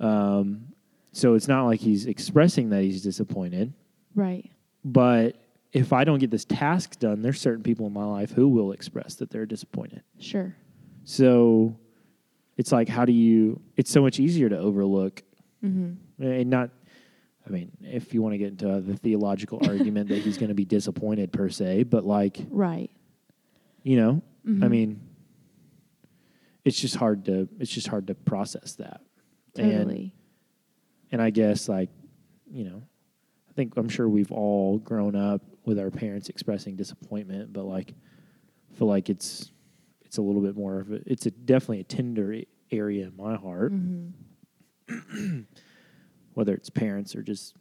Um, 0.02 0.68
so 1.14 1.36
it's 1.36 1.48
not 1.48 1.66
like 1.66 1.80
he's 1.80 2.06
expressing 2.06 2.70
that 2.72 2.84
he's 2.84 3.02
disappointed. 3.04 3.74
Right. 4.16 4.50
But 4.84 5.38
if 5.72 5.94
I 5.94 6.04
don't 6.04 6.20
get 6.20 6.32
this 6.32 6.44
task 6.46 7.00
done, 7.00 7.22
there's 7.22 7.40
certain 7.40 7.64
people 7.64 7.86
in 7.88 7.94
my 7.94 8.04
life 8.06 8.32
who 8.32 8.50
will 8.50 8.72
express 8.74 9.16
that 9.16 9.30
they're 9.30 9.46
disappointed. 9.46 10.04
Sure. 10.20 10.54
So 11.06 11.78
it's 12.58 12.72
like, 12.72 12.90
how 12.90 13.06
do 13.06 13.14
you? 13.14 13.62
It's 13.78 13.90
so 13.92 14.02
much 14.02 14.20
easier 14.20 14.50
to 14.50 14.58
overlook 14.58 15.24
Mm-hmm. 15.64 16.24
and 16.24 16.50
not 16.50 16.72
i 17.46 17.50
mean 17.52 17.70
if 17.84 18.16
you 18.16 18.24
want 18.24 18.34
to 18.34 18.40
get 18.40 18.48
into 18.48 18.82
the 18.82 18.98
theological 18.98 19.60
argument 19.68 20.10
that 20.10 20.18
he's 20.24 20.40
going 20.40 20.48
to 20.50 20.56
be 20.56 20.66
disappointed 20.66 21.32
per 21.32 21.50
se 21.50 21.84
but 21.84 22.04
like 22.04 22.40
Right. 22.50 22.90
you 23.84 23.96
know 23.98 24.24
i 24.44 24.50
Mhm. 24.50 24.70
mean 24.72 25.02
it's 26.66 26.80
just 26.82 26.96
hard 26.96 27.26
to 27.26 27.48
it's 27.60 27.70
just 27.72 27.88
hard 27.88 28.08
to 28.08 28.16
process 28.16 28.74
that 28.78 29.02
Totally. 29.56 30.14
and 31.12 31.22
i 31.22 31.30
guess 31.30 31.68
like 31.70 31.90
you 32.50 32.64
know 32.66 32.82
i 33.50 33.54
think 33.54 33.74
i'm 33.78 33.90
sure 33.90 34.08
we've 34.08 34.32
all 34.32 34.78
grown 34.80 35.16
up 35.16 35.42
with 35.66 35.78
our 35.80 35.90
parents 35.92 36.30
expressing 36.30 36.76
disappointment 36.76 37.54
but 37.54 37.64
like 37.66 37.94
I 38.72 38.78
feel 38.78 38.88
like 38.88 39.10
it's 39.10 39.52
it's 40.06 40.18
a 40.18 40.22
little 40.22 40.42
bit 40.42 40.56
more 40.56 40.80
of 40.80 40.92
a 40.92 41.02
it's 41.06 41.26
a 41.26 41.32
definitely 41.32 41.82
a 41.82 41.84
tender 41.84 42.36
area 42.72 43.06
in 43.08 43.16
my 43.18 43.36
heart 43.36 43.74
Mm-hmm. 43.74 45.40
whether 46.34 46.54
it's 46.54 46.70
parents 46.70 47.16
or 47.16 47.22
just 47.22 47.56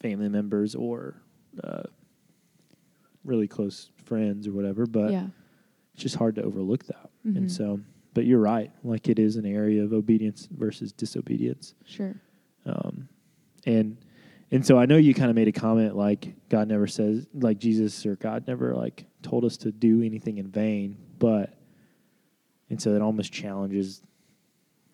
family 0.00 0.28
members 0.28 0.74
or 0.74 1.20
uh, 1.62 1.82
really 3.24 3.48
close 3.48 3.90
friends 4.04 4.46
or 4.46 4.52
whatever. 4.52 4.86
But 4.86 5.10
yeah. 5.12 5.26
it's 5.94 6.02
just 6.02 6.16
hard 6.16 6.36
to 6.36 6.42
overlook 6.42 6.84
that. 6.86 7.10
Mhm. 7.26 7.36
And 7.36 7.52
so, 7.52 7.80
but 8.14 8.24
you're 8.24 8.40
right. 8.40 8.70
Like 8.82 9.08
it 9.08 9.18
is 9.18 9.36
an 9.36 9.44
area 9.44 9.82
of 9.82 9.92
obedience 9.92 10.48
versus 10.50 10.92
disobedience. 10.92 11.74
Sure. 11.84 12.14
Um, 12.64 13.08
and 13.66 13.98
and 14.50 14.64
so 14.64 14.78
I 14.78 14.86
know 14.86 14.96
you 14.96 15.14
kind 15.14 15.30
of 15.30 15.36
made 15.36 15.48
a 15.48 15.52
comment 15.52 15.96
like 15.96 16.34
God 16.48 16.68
never 16.68 16.86
says 16.86 17.26
like 17.34 17.58
Jesus 17.58 18.06
or 18.06 18.16
God 18.16 18.46
never 18.46 18.74
like 18.74 19.04
told 19.22 19.44
us 19.44 19.56
to 19.58 19.72
do 19.72 20.02
anything 20.02 20.38
in 20.38 20.48
vain, 20.48 20.96
but 21.18 21.52
and 22.70 22.80
so 22.80 22.94
it 22.94 23.02
almost 23.02 23.32
challenges 23.32 24.00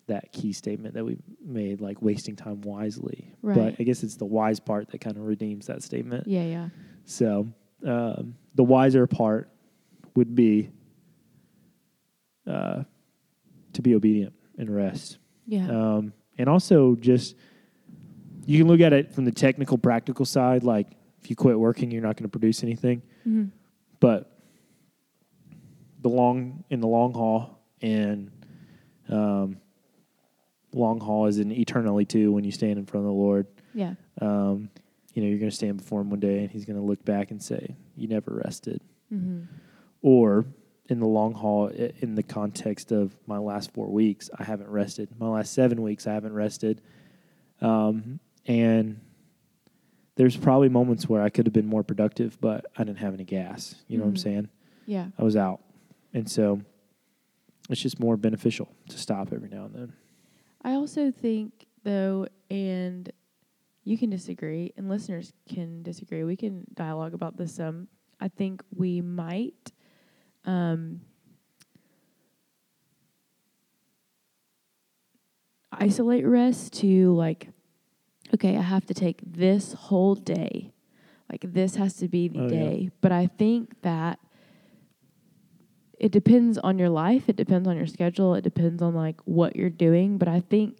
that 0.07 0.31
key 0.33 0.51
statement 0.51 0.95
that 0.95 1.05
we 1.05 1.17
made 1.45 1.79
like 1.79 2.01
wasting 2.01 2.35
time 2.35 2.61
wisely. 2.61 3.31
Right. 3.41 3.55
But 3.55 3.75
I 3.79 3.83
guess 3.83 4.03
it's 4.03 4.17
the 4.17 4.25
wise 4.25 4.59
part 4.59 4.89
that 4.89 4.99
kind 4.99 5.15
of 5.15 5.23
redeems 5.23 5.67
that 5.67 5.83
statement. 5.83 6.27
Yeah. 6.27 6.43
Yeah. 6.43 6.69
So 7.05 7.47
um, 7.85 8.35
the 8.55 8.63
wiser 8.63 9.07
part 9.07 9.49
would 10.15 10.35
be 10.35 10.69
uh, 12.47 12.83
to 13.73 13.81
be 13.81 13.95
obedient 13.95 14.33
and 14.57 14.69
rest 14.75 15.17
Yeah. 15.47 15.67
um, 15.69 16.13
and 16.37 16.47
also 16.49 16.95
just 16.95 17.35
you 18.45 18.57
can 18.57 18.67
look 18.67 18.81
at 18.81 18.91
it 18.93 19.13
from 19.13 19.25
the 19.25 19.31
technical, 19.31 19.77
practical 19.77 20.25
side. 20.25 20.63
Like 20.63 20.87
if 21.21 21.29
you 21.29 21.35
quit 21.35 21.59
working, 21.59 21.91
you're 21.91 22.01
not 22.01 22.17
going 22.17 22.23
to 22.23 22.29
produce 22.29 22.63
anything. 22.63 23.03
Mm-hmm. 23.27 23.45
But 23.99 24.35
the 26.01 26.09
long 26.09 26.63
in 26.71 26.79
the 26.81 26.87
long 26.87 27.13
haul 27.13 27.59
and 27.81 28.31
um, 29.09 29.57
long 30.73 30.99
haul 30.99 31.27
is 31.27 31.37
in 31.37 31.51
eternally 31.51 32.05
too. 32.05 32.31
When 32.31 32.43
you 32.43 32.51
stand 32.51 32.79
in 32.79 32.85
front 32.87 33.05
of 33.05 33.11
the 33.11 33.17
Lord, 33.17 33.45
Yeah. 33.75 33.93
um, 34.19 34.69
you 35.13 35.21
know 35.21 35.29
you're 35.29 35.37
going 35.39 35.49
to 35.51 35.55
stand 35.55 35.77
before 35.77 36.01
Him 36.01 36.09
one 36.09 36.19
day, 36.19 36.39
and 36.39 36.49
He's 36.49 36.65
going 36.65 36.77
to 36.79 36.83
look 36.85 37.03
back 37.05 37.29
and 37.31 37.41
say, 37.41 37.75
"You 37.95 38.07
never 38.07 38.41
rested." 38.43 38.81
Mm-hmm. 39.13 39.41
Or 40.01 40.45
in 40.91 40.99
the 40.99 41.07
long 41.07 41.33
haul, 41.33 41.67
in 41.67 42.15
the 42.15 42.21
context 42.21 42.91
of 42.91 43.15
my 43.25 43.37
last 43.37 43.71
four 43.71 43.87
weeks, 43.87 44.29
I 44.37 44.43
haven't 44.43 44.69
rested. 44.69 45.07
My 45.17 45.27
last 45.29 45.53
seven 45.53 45.81
weeks, 45.81 46.05
I 46.05 46.11
haven't 46.13 46.33
rested. 46.33 46.81
Um, 47.61 48.19
and 48.45 48.99
there's 50.15 50.35
probably 50.35 50.67
moments 50.67 51.07
where 51.07 51.21
I 51.21 51.29
could 51.29 51.45
have 51.45 51.53
been 51.53 51.65
more 51.67 51.83
productive, 51.83 52.37
but 52.41 52.65
I 52.77 52.83
didn't 52.83 52.97
have 52.99 53.13
any 53.13 53.23
gas. 53.23 53.75
You 53.87 53.99
know 53.99 54.03
what 54.03 54.09
I'm 54.09 54.15
Mhm. 54.15 54.19
saying? 54.19 54.49
Yeah. 54.85 55.07
I 55.17 55.23
was 55.23 55.37
out. 55.37 55.61
And 56.13 56.29
so 56.29 56.59
it's 57.69 57.79
just 57.81 57.97
more 57.97 58.17
beneficial 58.17 58.67
to 58.89 58.97
stop 58.97 59.31
every 59.31 59.47
now 59.47 59.65
and 59.65 59.73
then. 59.73 59.93
I 60.61 60.73
also 60.73 61.09
think, 61.09 61.67
though, 61.83 62.27
and 62.49 63.09
you 63.85 63.97
can 63.97 64.09
disagree, 64.09 64.73
and 64.75 64.89
listeners 64.89 65.31
can 65.47 65.83
disagree. 65.83 66.25
We 66.25 66.35
can 66.35 66.65
dialogue 66.73 67.13
about 67.13 67.37
this. 67.37 67.61
Um, 67.61 67.87
I 68.19 68.27
think 68.27 68.61
we 68.75 68.99
might. 68.99 69.71
Um, 70.45 71.01
isolate 75.71 76.25
rest 76.25 76.73
to 76.73 77.13
like 77.13 77.47
okay 78.33 78.57
i 78.57 78.61
have 78.61 78.85
to 78.85 78.93
take 78.93 79.19
this 79.25 79.73
whole 79.73 80.15
day. 80.15 80.73
Like 81.31 81.45
this 81.53 81.75
has 81.75 81.93
to 81.97 82.09
be 82.09 82.27
the 82.27 82.39
Oh, 82.39 82.43
yeah. 82.43 82.49
day. 82.49 82.89
But 82.99 83.11
i 83.11 83.27
think 83.27 83.81
that 83.83 84.19
it 85.97 86.11
depends 86.11 86.57
on 86.57 86.79
your 86.79 86.89
life. 86.89 87.29
It 87.29 87.35
depends 87.35 87.67
on 87.67 87.77
your 87.77 87.85
schedule. 87.85 88.33
It 88.33 88.41
depends 88.43 88.81
on 88.81 88.95
like 88.95 89.21
what 89.25 89.55
you're 89.55 89.69
doing. 89.69 90.17
But 90.17 90.27
i 90.27 90.39
think 90.41 90.77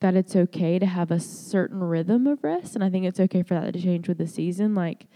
that 0.00 0.14
it's 0.16 0.34
okay 0.36 0.78
to 0.78 0.86
have 0.86 1.10
a 1.10 1.20
certain 1.20 1.82
rhythm 1.82 2.26
of 2.26 2.44
rest. 2.44 2.74
And 2.74 2.84
i 2.84 2.90
think 2.90 3.06
it's 3.06 3.20
okay 3.20 3.42
for 3.42 3.54
that 3.54 3.72
to 3.72 3.80
change 3.82 4.06
with 4.08 4.18
the 4.18 4.26
season. 4.28 4.74
Like 4.74 5.06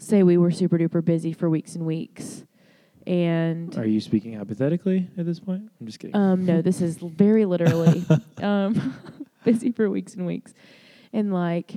say 0.00 0.22
we 0.22 0.36
were 0.38 0.50
super 0.50 0.78
duper 0.78 1.04
busy 1.04 1.32
for 1.32 1.48
weeks 1.50 1.74
and 1.74 1.84
weeks 1.86 2.44
and 3.06 3.76
Are 3.78 3.86
you 3.86 4.00
speaking 4.00 4.34
hypothetically 4.34 5.08
at 5.16 5.26
this 5.26 5.40
point? 5.40 5.62
I'm 5.80 5.86
just 5.86 5.98
kidding. 5.98 6.14
um, 6.16 6.44
no, 6.44 6.62
this 6.62 6.80
is 6.80 6.96
very 7.00 7.44
literally 7.44 8.04
um, 8.42 8.94
busy 9.44 9.72
for 9.72 9.88
weeks 9.90 10.14
and 10.14 10.26
weeks. 10.26 10.52
And 11.12 11.32
like, 11.32 11.72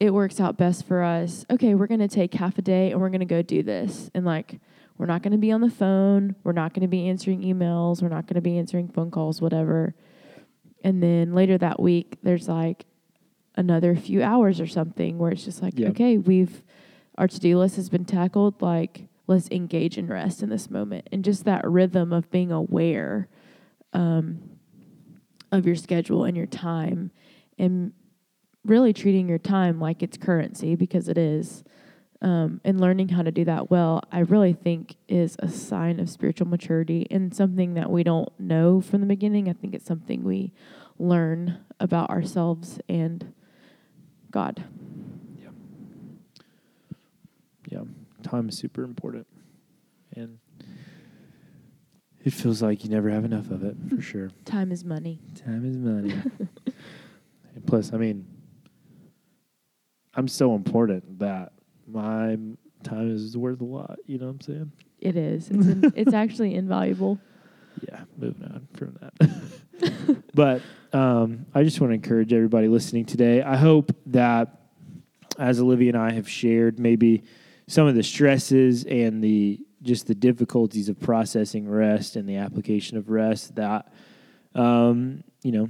it 0.00 0.12
works 0.12 0.40
out 0.40 0.56
best 0.56 0.86
for 0.86 1.02
us. 1.02 1.44
Okay, 1.50 1.74
we're 1.74 1.86
going 1.86 2.00
to 2.00 2.08
take 2.08 2.34
half 2.34 2.58
a 2.58 2.62
day 2.62 2.90
and 2.92 3.00
we're 3.00 3.08
going 3.10 3.20
to 3.20 3.26
go 3.26 3.42
do 3.42 3.62
this. 3.62 4.10
And 4.14 4.24
like, 4.24 4.60
we're 4.96 5.06
not 5.06 5.22
going 5.22 5.32
to 5.32 5.38
be 5.38 5.52
on 5.52 5.60
the 5.60 5.70
phone. 5.70 6.34
We're 6.44 6.52
not 6.52 6.74
going 6.74 6.82
to 6.82 6.88
be 6.88 7.08
answering 7.08 7.42
emails. 7.42 8.02
We're 8.02 8.08
not 8.08 8.26
going 8.26 8.34
to 8.36 8.40
be 8.40 8.58
answering 8.58 8.88
phone 8.88 9.10
calls, 9.10 9.40
whatever. 9.40 9.94
And 10.82 11.02
then 11.02 11.32
later 11.34 11.56
that 11.58 11.80
week, 11.80 12.18
there's 12.22 12.48
like 12.48 12.86
another 13.56 13.94
few 13.96 14.22
hours 14.22 14.60
or 14.60 14.66
something 14.66 15.18
where 15.18 15.30
it's 15.30 15.44
just 15.44 15.62
like, 15.62 15.78
Yeah. 15.78 15.88
okay, 15.88 16.18
we've, 16.18 16.62
our 17.18 17.28
to 17.28 17.40
do 17.40 17.58
list 17.58 17.76
has 17.76 17.90
been 17.90 18.04
tackled. 18.04 18.62
Like, 18.62 19.08
let's 19.26 19.50
engage 19.50 19.98
and 19.98 20.08
rest 20.08 20.42
in 20.42 20.48
this 20.48 20.70
moment. 20.70 21.08
And 21.12 21.24
just 21.24 21.44
that 21.44 21.68
rhythm 21.68 22.12
of 22.12 22.30
being 22.30 22.50
aware 22.52 23.28
um, 23.92 24.40
of 25.52 25.66
your 25.66 25.74
schedule 25.74 26.24
and 26.24 26.36
your 26.36 26.46
time 26.46 27.10
and 27.58 27.92
really 28.64 28.92
treating 28.92 29.28
your 29.28 29.38
time 29.38 29.80
like 29.80 30.02
it's 30.02 30.16
currency 30.16 30.76
because 30.76 31.08
it 31.08 31.18
is. 31.18 31.64
Um, 32.20 32.60
and 32.64 32.80
learning 32.80 33.10
how 33.10 33.22
to 33.22 33.30
do 33.30 33.44
that 33.44 33.70
well, 33.70 34.02
I 34.10 34.20
really 34.20 34.52
think 34.52 34.96
is 35.06 35.36
a 35.38 35.48
sign 35.48 36.00
of 36.00 36.10
spiritual 36.10 36.48
maturity 36.48 37.06
and 37.12 37.32
something 37.32 37.74
that 37.74 37.90
we 37.90 38.02
don't 38.02 38.28
know 38.40 38.80
from 38.80 39.00
the 39.00 39.06
beginning. 39.06 39.48
I 39.48 39.52
think 39.52 39.72
it's 39.72 39.86
something 39.86 40.24
we 40.24 40.52
learn 40.98 41.58
about 41.78 42.10
ourselves 42.10 42.80
and 42.88 43.32
God. 44.32 44.64
Yeah, 47.68 47.82
time 48.22 48.48
is 48.48 48.56
super 48.56 48.82
important, 48.82 49.26
and 50.16 50.38
it 52.24 52.32
feels 52.32 52.62
like 52.62 52.82
you 52.84 52.90
never 52.90 53.10
have 53.10 53.24
enough 53.24 53.50
of 53.50 53.62
it 53.62 53.76
for 53.88 54.00
sure. 54.00 54.30
Time 54.44 54.72
is 54.72 54.84
money. 54.84 55.20
Time 55.34 55.64
is 55.64 55.76
money. 55.76 56.12
and 57.54 57.66
plus, 57.66 57.92
I 57.92 57.98
mean, 57.98 58.26
I'm 60.14 60.28
so 60.28 60.54
important 60.54 61.18
that 61.18 61.52
my 61.86 62.36
time 62.82 63.14
is 63.14 63.36
worth 63.36 63.60
a 63.60 63.64
lot. 63.64 63.98
You 64.06 64.18
know 64.18 64.26
what 64.26 64.32
I'm 64.32 64.40
saying? 64.40 64.72
It 65.00 65.16
is. 65.16 65.48
It's, 65.50 65.66
in, 65.66 65.92
it's 65.96 66.14
actually 66.14 66.54
invaluable. 66.54 67.18
Yeah, 67.86 68.00
moving 68.16 68.44
on 68.44 68.66
from 68.74 68.98
that. 69.00 70.22
but 70.34 70.62
um, 70.92 71.46
I 71.54 71.62
just 71.62 71.80
want 71.80 71.90
to 71.90 71.94
encourage 71.94 72.32
everybody 72.32 72.68
listening 72.68 73.04
today. 73.04 73.42
I 73.42 73.56
hope 73.56 73.94
that 74.06 74.62
as 75.38 75.60
Olivia 75.60 75.90
and 75.90 75.98
I 75.98 76.12
have 76.12 76.28
shared, 76.28 76.80
maybe 76.80 77.22
some 77.68 77.86
of 77.86 77.94
the 77.94 78.02
stresses 78.02 78.84
and 78.84 79.22
the 79.22 79.60
just 79.82 80.08
the 80.08 80.14
difficulties 80.14 80.88
of 80.88 80.98
processing 80.98 81.68
rest 81.68 82.16
and 82.16 82.28
the 82.28 82.36
application 82.36 82.96
of 82.96 83.10
rest 83.10 83.54
that 83.54 83.92
um, 84.56 85.22
you 85.42 85.52
know 85.52 85.68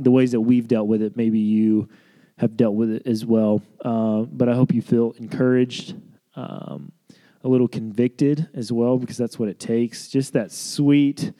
the 0.00 0.10
ways 0.10 0.32
that 0.32 0.40
we've 0.40 0.66
dealt 0.66 0.88
with 0.88 1.02
it 1.02 1.16
maybe 1.16 1.38
you 1.38 1.88
have 2.38 2.56
dealt 2.56 2.74
with 2.74 2.90
it 2.90 3.06
as 3.06 3.24
well. 3.24 3.62
Uh, 3.84 4.22
but 4.22 4.48
i 4.48 4.54
hope 4.54 4.74
you 4.74 4.82
feel 4.82 5.12
encouraged 5.18 5.94
um, 6.34 6.90
a 7.44 7.48
little 7.48 7.68
convicted 7.68 8.48
as 8.54 8.72
well 8.72 8.96
because 8.96 9.18
that's 9.18 9.38
what 9.38 9.48
it 9.48 9.60
takes. 9.60 10.08
Just 10.08 10.32
that 10.32 10.50
sweet 10.50 11.32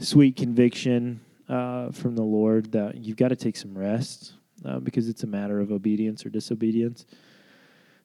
sweet 0.00 0.36
conviction 0.36 1.20
uh, 1.48 1.92
from 1.92 2.16
the 2.16 2.22
lord 2.22 2.72
that 2.72 2.96
you've 2.96 3.16
got 3.16 3.28
to 3.28 3.36
take 3.36 3.56
some 3.56 3.78
rest 3.78 4.32
uh, 4.64 4.80
because 4.80 5.08
it's 5.08 5.22
a 5.22 5.28
matter 5.28 5.60
of 5.60 5.70
obedience 5.70 6.26
or 6.26 6.28
disobedience 6.28 7.06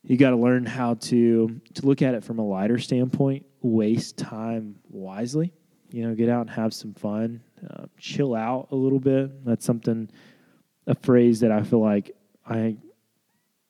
you 0.07 0.17
got 0.17 0.31
to 0.31 0.37
learn 0.37 0.65
how 0.65 0.95
to 0.95 1.61
to 1.73 1.85
look 1.85 2.01
at 2.01 2.15
it 2.15 2.23
from 2.23 2.39
a 2.39 2.45
lighter 2.45 2.77
standpoint 2.77 3.45
waste 3.61 4.17
time 4.17 4.75
wisely 4.89 5.53
you 5.91 6.07
know 6.07 6.15
get 6.15 6.29
out 6.29 6.41
and 6.41 6.49
have 6.49 6.73
some 6.73 6.93
fun 6.93 7.41
uh, 7.69 7.85
chill 7.97 8.35
out 8.35 8.67
a 8.71 8.75
little 8.75 8.99
bit. 8.99 9.45
That's 9.45 9.65
something 9.65 10.09
a 10.85 10.95
phrase 10.95 11.41
that 11.41 11.51
i 11.51 11.61
feel 11.63 11.81
like 11.81 12.15
i 12.45 12.77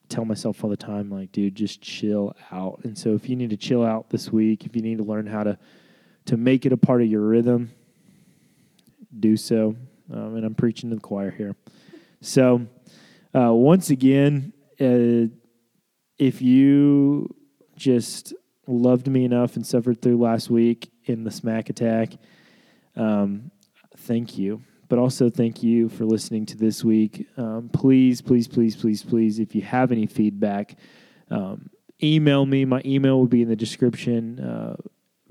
tell 0.08 0.24
myself 0.24 0.64
all 0.64 0.70
the 0.70 0.78
time 0.78 1.10
like 1.10 1.32
dude 1.32 1.56
just 1.56 1.82
chill 1.82 2.36
out. 2.52 2.80
And 2.84 2.98
so 2.98 3.16
if 3.16 3.28
you 3.28 3.36
need 3.36 3.50
to 3.50 3.58
chill 3.58 3.84
out 3.84 4.10
this 4.10 4.32
week 4.32 4.66
if 4.66 4.76
you 4.76 4.82
need 4.82 5.00
to 5.00 5.04
learn 5.04 5.26
how 5.26 5.44
to 5.44 5.58
to 6.26 6.38
make 6.38 6.66
it 6.66 6.74
a 6.74 6.78
part 6.78 7.02
of 7.02 7.08
your 7.08 7.22
rhythm 7.22 7.72
do 9.20 9.36
so. 9.36 9.76
Um, 10.14 10.36
and 10.36 10.46
i'm 10.46 10.56
preaching 10.56 10.90
to 10.92 10.96
the 10.96 11.02
choir 11.02 11.32
here. 11.32 11.56
So 12.22 12.68
uh, 13.34 13.54
once 13.54 13.90
again 13.90 14.54
uh, 14.80 15.34
if 16.18 16.42
you 16.42 17.34
just 17.76 18.34
loved 18.68 19.08
me 19.08 19.24
enough 19.24 19.56
and 19.56 19.66
suffered 19.66 20.02
through 20.02 20.18
last 20.18 20.50
week 20.50 20.92
in 21.06 21.24
the 21.24 21.32
smack 21.32 21.70
attack, 21.70 22.14
um, 22.96 23.52
thank 23.98 24.38
you. 24.38 24.62
But 24.90 25.00
also 25.00 25.30
thank 25.30 25.62
you 25.64 25.90
for 25.90 26.06
listening 26.06 26.46
to 26.48 26.58
this 26.58 26.84
week. 26.84 27.28
Um, 27.38 27.70
please, 27.74 28.22
please, 28.22 28.48
please, 28.48 28.76
please, 28.76 29.04
please, 29.04 29.40
if 29.40 29.54
you 29.54 29.62
have 29.62 29.92
any 29.92 30.06
feedback, 30.06 30.76
um, 31.30 31.70
email 32.02 32.46
me. 32.46 32.64
My 32.64 32.82
email 32.86 33.20
will 33.20 33.28
be 33.28 33.42
in 33.42 33.50
the 33.50 33.56
description 33.56 34.40
uh, 34.40 34.78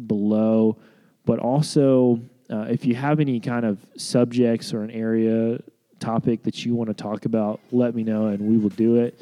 below. 0.06 0.78
But 1.24 1.38
also, 1.38 2.20
uh, 2.50 2.66
if 2.68 2.84
you 2.84 2.94
have 2.94 3.18
any 3.18 3.40
kind 3.40 3.64
of 3.64 3.84
subjects 3.96 4.74
or 4.74 4.82
an 4.82 4.90
area 4.90 5.58
topic 6.00 6.42
that 6.42 6.64
you 6.64 6.74
want 6.74 6.88
to 6.88 6.94
talk 6.94 7.24
about, 7.24 7.60
let 7.72 7.94
me 7.94 8.04
know 8.04 8.26
and 8.26 8.42
we 8.42 8.58
will 8.58 8.70
do 8.70 8.96
it. 8.96 9.20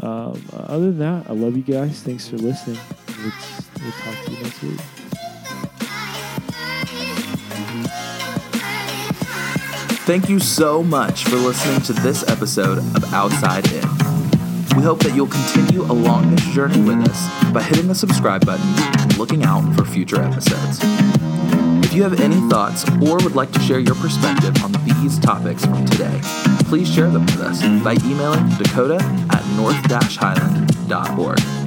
Um, 0.00 0.42
other 0.52 0.90
than 0.92 0.98
that, 0.98 1.30
I 1.30 1.32
love 1.32 1.56
you 1.56 1.62
guys. 1.62 2.02
Thanks 2.02 2.28
for 2.28 2.36
listening. 2.36 2.78
We'll 3.16 3.92
talk 3.92 4.24
to 4.24 4.32
you 4.32 4.42
next 4.42 4.62
week. 4.62 4.80
Thank 10.06 10.28
you 10.28 10.38
so 10.38 10.82
much 10.82 11.24
for 11.24 11.36
listening 11.36 11.80
to 11.82 11.94
this 11.94 12.28
episode 12.28 12.78
of 12.78 13.14
Outside 13.14 13.66
In. 13.72 13.88
We 14.76 14.82
hope 14.82 14.98
that 15.00 15.12
you'll 15.14 15.28
continue 15.28 15.82
along 15.82 16.34
this 16.34 16.44
journey 16.48 16.80
with 16.82 17.08
us 17.08 17.52
by 17.52 17.62
hitting 17.62 17.88
the 17.88 17.94
subscribe 17.94 18.44
button 18.44 18.66
and 19.00 19.16
looking 19.16 19.44
out 19.44 19.62
for 19.74 19.84
future 19.84 20.20
episodes. 20.20 20.80
If 21.94 21.98
you 21.98 22.02
have 22.02 22.20
any 22.20 22.40
thoughts 22.50 22.84
or 23.08 23.18
would 23.18 23.36
like 23.36 23.52
to 23.52 23.60
share 23.60 23.78
your 23.78 23.94
perspective 23.94 24.52
on 24.64 24.72
these 24.84 25.16
topics 25.20 25.64
from 25.64 25.86
today, 25.86 26.18
please 26.64 26.92
share 26.92 27.08
them 27.08 27.24
with 27.24 27.40
us 27.40 27.62
by 27.84 27.92
emailing 28.04 28.48
dakota 28.58 28.98
at 29.30 29.46
north-highland.org. 29.56 31.63